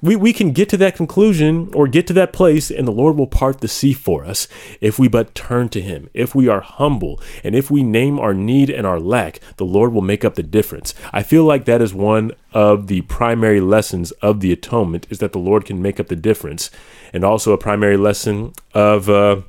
[0.00, 3.16] we, we can get to that conclusion or get to that place and the Lord
[3.16, 4.46] will part the sea for us
[4.80, 6.08] if we but turn to him.
[6.14, 9.92] If we are humble and if we name our need and our lack, the Lord
[9.92, 10.94] will make up the difference.
[11.12, 15.32] I feel like that is one of the primary lessons of the atonement is that
[15.32, 16.70] the Lord can make up the difference.
[17.12, 19.40] And also a primary lesson of uh,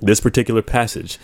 [0.00, 1.18] this particular passage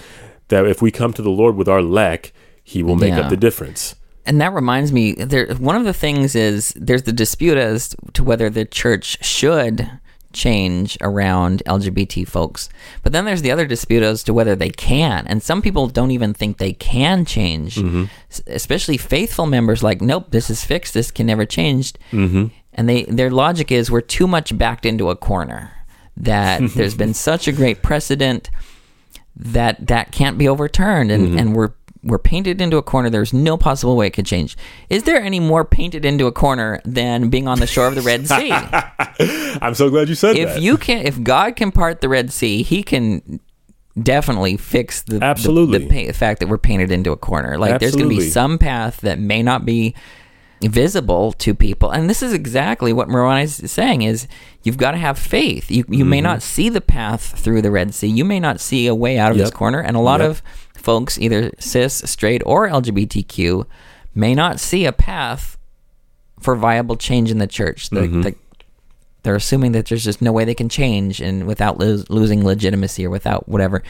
[0.49, 2.33] that if we come to the Lord with our lack,
[2.63, 3.21] he will make Yeah.
[3.25, 3.95] up the difference.
[4.27, 5.47] And that reminds me, there.
[5.55, 9.91] One of the things is there's the dispute as to whether the church should
[10.33, 12.69] change around LGBT folks,
[13.03, 15.27] but then there's the other dispute as to whether they can.
[15.27, 19.83] And some people don't even think they can change, S- especially faithful members.
[19.83, 20.95] Like, nope, this is fixed.
[20.95, 21.93] This can never change.
[22.11, 22.47] Mm-hmm.
[22.73, 25.71] And they their logic is we're too much backed into a corner.
[26.17, 28.51] That there's been such a great precedent
[29.37, 31.73] that that can't be overturned and, and we're
[32.05, 33.11] we're painted into a corner.
[33.11, 34.57] There's no possible way it could change.
[34.91, 38.03] Is there any more painted into a corner than being on the shore of the
[38.03, 38.51] red sea?
[39.63, 40.63] I'm so glad you said if that.
[40.63, 43.41] you can if god can part the red sea he can
[44.01, 45.79] definitely fix the the- Absolutely.
[45.79, 47.57] the, pa- the fact that we're painted into a corner.
[47.59, 49.95] Like there's going to be some path that may not be
[50.63, 51.91] visible to people.
[51.91, 54.27] And this is exactly what Moroni is saying is
[54.63, 55.71] you've got to have faith.
[55.71, 56.25] You, you may mm-hmm.
[56.25, 58.09] not see the path through the red sea.
[58.09, 59.81] You may not see a way out of this corner.
[59.81, 60.31] And a lot Yep.
[60.31, 60.43] of
[60.85, 63.67] folks either cis straight or lgbtq
[64.15, 65.57] may not see a path
[66.41, 67.89] for viable change in the church.
[67.89, 68.35] The, the,
[69.23, 73.07] they're assuming that there's just no way they can change and without lo- losing legitimacy
[73.07, 73.83] or without whatever.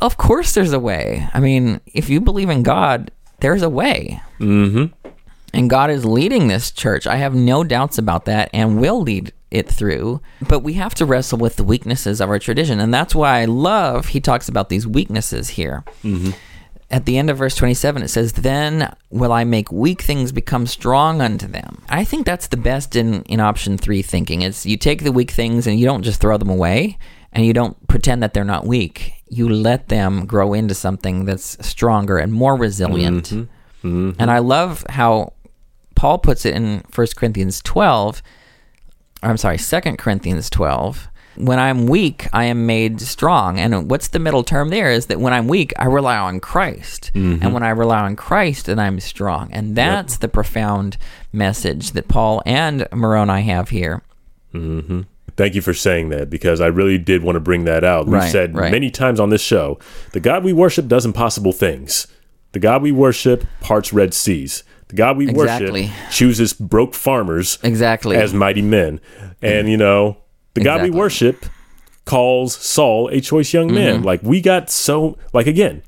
[0.00, 1.28] Of course there's a way.
[1.34, 3.10] I mean if you believe in god
[3.40, 4.22] there's a way.
[4.38, 5.08] Mm-hmm.
[5.52, 7.06] and God is leading this church.
[7.06, 10.20] I have no doubts about that and will lead it through.
[10.46, 12.80] But we have to wrestle with the weaknesses of our tradition.
[12.80, 15.84] And that's why I love he talks about these weaknesses here.
[16.02, 16.30] Mm-hmm.
[16.90, 20.66] At the end of verse 27, it says, Then will I make weak things become
[20.66, 21.82] strong unto them.
[21.88, 24.42] I think that's the best in, in option three thinking.
[24.42, 26.98] It's you take the weak things and you don't just throw them away
[27.32, 29.14] and you don't pretend that they're not weak.
[29.28, 33.30] You let them grow into something that's stronger and more resilient.
[33.30, 33.88] Mm-hmm.
[33.88, 34.20] Mm-hmm.
[34.20, 35.32] And I love how
[35.94, 38.22] Paul puts it in 1 Corinthians 12.
[39.24, 41.08] I'm sorry, 2 Corinthians 12.
[41.36, 43.58] When I'm weak, I am made strong.
[43.58, 47.10] And what's the middle term there is that when I'm weak, I rely on Christ.
[47.14, 47.52] And mm-hmm.
[47.52, 49.50] when I rely on Christ, then I'm strong.
[49.50, 50.96] And that's the profound
[51.32, 54.02] message that Paul and Moroni have here.
[54.52, 55.00] Mm-hmm.
[55.36, 58.06] Thank you for saying that because I really did want to bring that out.
[58.06, 58.70] We've Right, said right.
[58.70, 59.78] many times on this show
[60.12, 62.06] the God we worship does impossible things.
[62.52, 64.62] The God we worship parts Red Seas.
[64.94, 65.82] The God we Exactly.
[65.82, 68.16] worship chooses broke farmers Exactly.
[68.16, 69.00] as mighty men.
[69.42, 70.18] And, you know,
[70.54, 71.46] the God we worship
[72.04, 73.96] calls Saul a choice young man.
[73.96, 74.04] Mm-hmm.
[74.04, 75.82] Like, we got so, like, again,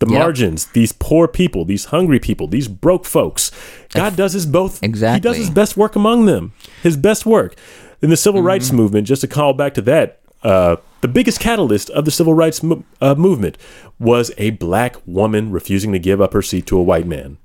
[0.00, 0.18] the Yep.
[0.18, 3.52] margins, these poor people, these hungry people, these broke folks.
[3.90, 4.82] God does his both.
[4.82, 5.16] exactly.
[5.18, 6.52] He does his best work among them.
[6.82, 7.54] His best work.
[8.02, 8.76] In the civil rights Mm-hmm.
[8.76, 12.64] movement, just to call back to that, uh, the biggest catalyst of the civil rights
[12.64, 13.56] mo- uh, movement
[14.00, 17.36] was a black woman refusing to give up her seat to a white man.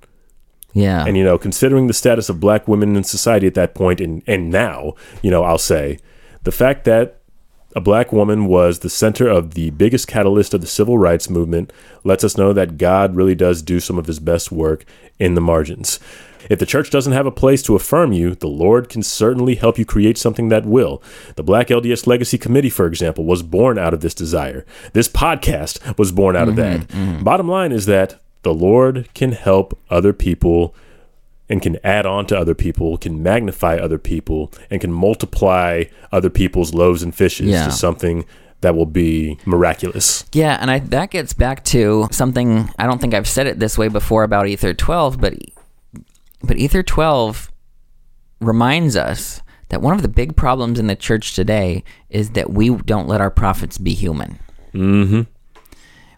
[0.74, 1.06] Yeah.
[1.06, 4.24] And you know, considering the status of black women in society at that point and
[4.28, 6.00] and now, you know, I'll say
[6.44, 7.20] the fact that
[7.76, 11.72] a black woman was the center of the biggest catalyst of the civil rights movement
[12.04, 14.86] lets us know that God really does do some of his best work
[15.20, 16.00] in the margins.
[16.50, 19.78] If the church doesn't have a place to affirm you, the Lord can certainly help
[19.78, 21.04] you create something that will.
[21.36, 24.66] The Black LDS Legacy Committee, for example, was born out of this desire.
[24.94, 26.88] This podcast was born out of mm-hmm, that.
[26.88, 27.24] Mm-hmm.
[27.24, 30.74] Bottom line is that the Lord can help other people
[31.50, 36.30] and can add on to other people, can magnify other people, and can multiply other
[36.30, 37.66] people's loaves and fishes Yeah.
[37.66, 38.26] to something
[38.62, 40.26] that will be miraculous.
[40.32, 43.78] Yeah, and I, that gets back to something I don't think I've said it this
[43.78, 45.34] way before about Ether 12, but
[46.44, 47.52] but Ether 12
[48.42, 52.70] reminds us that one of the big problems in the church today is that we
[52.70, 54.40] don't let our prophets be human.
[54.74, 55.22] Mm-hmm.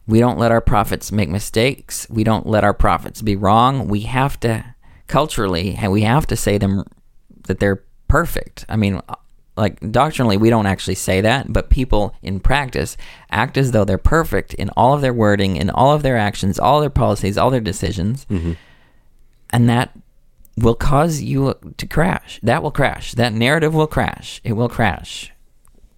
[0.08, 2.08] We don't let our prophets make mistakes.
[2.10, 3.88] We don't let our prophets be wrong.
[3.88, 4.76] We have to
[5.08, 6.84] culturally, and we have to say them
[7.48, 8.66] that they're perfect.
[8.68, 9.16] I mean, uh,
[9.58, 12.98] like doctrinally, we don't actually say that, but people in practice
[13.30, 16.58] act as though they're perfect in all of their wording, in all of their actions,
[16.58, 18.54] all their policies, all their decisions, mm-hmm.
[19.52, 19.92] and that
[20.58, 22.40] will cause you to crash.
[22.44, 23.14] That will crash.
[23.14, 24.42] That narrative will crash.
[24.44, 25.32] It will crash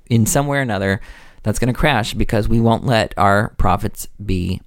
[0.10, 1.02] in some way or another.
[1.44, 4.62] That's going to crash because we won't let our prophets be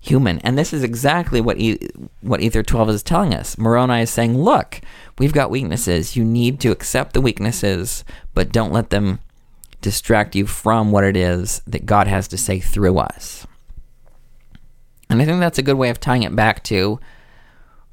[0.00, 0.38] human.
[0.40, 1.88] And this is exactly what e-
[2.20, 3.56] what Ether 12 is telling us.
[3.56, 4.80] Moroni is saying, "Look,
[5.18, 6.16] we've got weaknesses.
[6.16, 8.04] You need to accept the weaknesses,
[8.34, 9.20] but don't let them
[9.80, 13.46] distract you from what it is that God has to say through us."
[15.08, 16.98] And I think that's a good way of tying it back to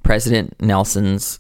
[0.04, 1.40] President Nelson's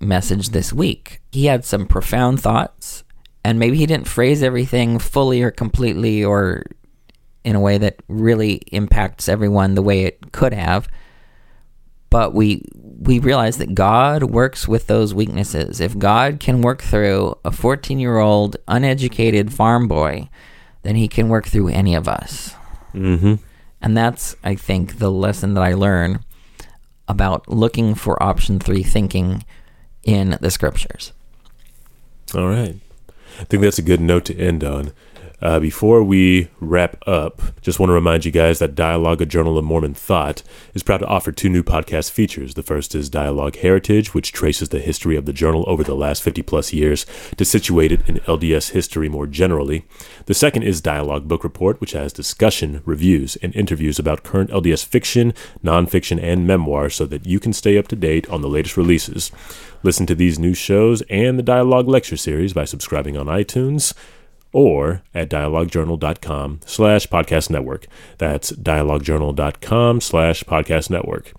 [0.00, 1.20] message this week.
[1.32, 3.04] He had some profound thoughts,
[3.46, 6.64] and maybe he didn't phrase everything fully or completely or
[7.44, 10.88] in a way that really impacts everyone the way it could have.
[12.10, 15.80] But we we realize that God works with those weaknesses.
[15.80, 20.28] If God can work through a 14-year-old uneducated farm boy,
[20.82, 22.52] then he can work through any of us.
[22.94, 23.34] Mm-hmm.
[23.80, 26.24] And that's, I think, the lesson that I learn
[27.06, 29.44] about looking for option three thinking
[30.02, 31.12] in the scriptures.
[32.34, 32.80] All right.
[33.38, 34.92] I think that's a good note to end on.
[35.40, 39.58] Uh, before we wrap up, just want to remind you guys that Dialogue, a Journal
[39.58, 42.54] of Mormon Thought, is proud to offer two new podcast features.
[42.54, 46.22] The first is Dialogue Heritage, which traces the history of the journal over the last
[46.22, 47.04] 50 plus years
[47.36, 49.84] to situate it in LDS history more generally.
[50.24, 54.86] The second is Dialogue Book Report, which has discussion, reviews, and interviews about current LDS
[54.86, 58.78] fiction, nonfiction, and memoir so that you can stay up to date on the latest
[58.78, 59.30] releases.
[59.82, 63.92] Listen to these new shows and the Dialogue Lecture Series by subscribing on iTunes
[64.56, 67.86] or at dialoguejournal.com slash podcast network.
[68.16, 71.34] That's dialoguejournal.com slash podcast network.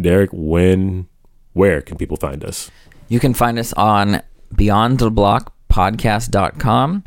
[0.00, 1.06] Derek, when,
[1.52, 2.70] where can people find us?
[3.08, 4.22] You can find us on
[4.54, 7.04] beyondtheblockpodcast.com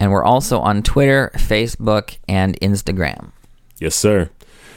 [0.00, 3.32] and we're also on Twitter, Facebook, and Instagram.
[3.80, 4.30] Yes, sir.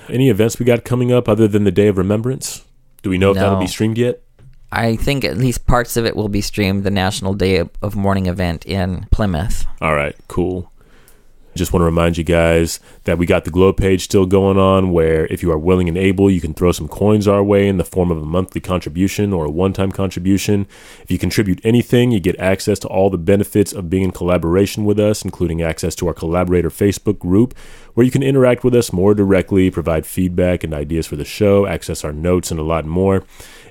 [0.10, 2.66] Any events we got coming up other than the Day of Remembrance?
[3.04, 3.42] Do we know if No.
[3.44, 4.24] that'll be streamed yet?
[4.72, 8.26] I think at least parts of it will be streamed the National Day of- Mourning
[8.26, 9.66] event in Plymouth.
[9.82, 10.72] All right, cool.
[11.56, 14.92] Just want to remind you guys that we got the Glow page still going on
[14.92, 17.78] where if you are willing and able, you can throw some coins our way in
[17.78, 20.68] the form of a monthly contribution or a one time contribution.
[21.02, 24.86] If you contribute anything, you get access to all the benefits of being in collaboration
[24.86, 27.58] with us, including access to our collaborator Facebook group
[27.96, 31.66] where you can interact with us more directly, provide feedback and ideas for the show,
[31.66, 33.24] access our notes, and a lot more.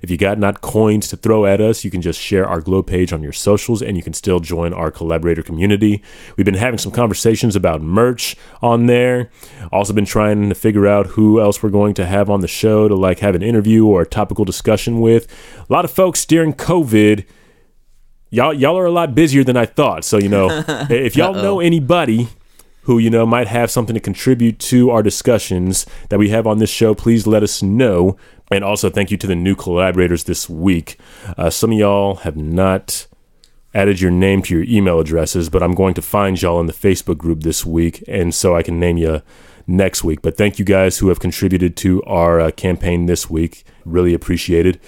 [0.02, 2.82] If you got not coins to throw at us, you can just share our Glow
[2.82, 6.02] page on your socials and you can still join our collaborator community.
[6.36, 9.30] We've been having some conversations about merch on there.
[9.72, 12.88] Also been trying to figure out who else we're going to have on the show
[12.88, 15.26] to like have an interview or a topical discussion with.
[15.58, 17.26] A lot of folks during COVID
[18.30, 20.04] y'all y'all are a lot busier than I thought.
[20.04, 20.48] So, you know,
[20.90, 22.28] if y'all know anybody
[22.86, 26.58] who you know might have something to contribute to our discussions that we have on
[26.58, 28.16] this show, please let us know.
[28.50, 30.96] And also, thank you to the new collaborators this week.
[31.36, 33.08] Uh, some of y'all have not
[33.74, 36.72] added your name to your email addresses, but I'm going to find y'all in the
[36.72, 39.20] Facebook group this week, and so I can name you
[39.66, 40.22] next week.
[40.22, 43.64] But thank you guys who have contributed to our uh, campaign this week.
[43.84, 44.80] Really appreciated.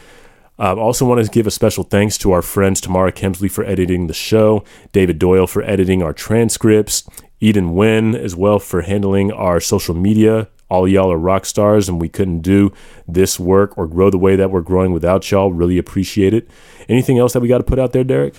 [0.57, 3.65] I um, also want to give a special thanks to our friends Tamara Kemsley for
[3.65, 7.09] editing the show, David Doyle for editing our transcripts,
[7.41, 10.49] Eden Wynn as well for handling our social media.
[10.71, 12.73] All y'all are rock stars, and we couldn't do
[13.07, 15.53] this work or grow the way that we're growing without y'all.
[15.53, 16.49] Really appreciate it.
[16.89, 18.35] Anything else that we got to put out there, Derek?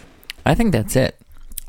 [0.46, 1.18] I think that's it.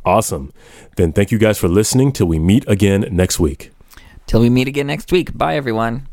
[0.05, 0.53] Awesome.
[0.97, 3.71] Then thank you guys for listening till we meet again next week.
[4.27, 5.37] Till we meet again next week.
[5.37, 6.09] Bye, everyone.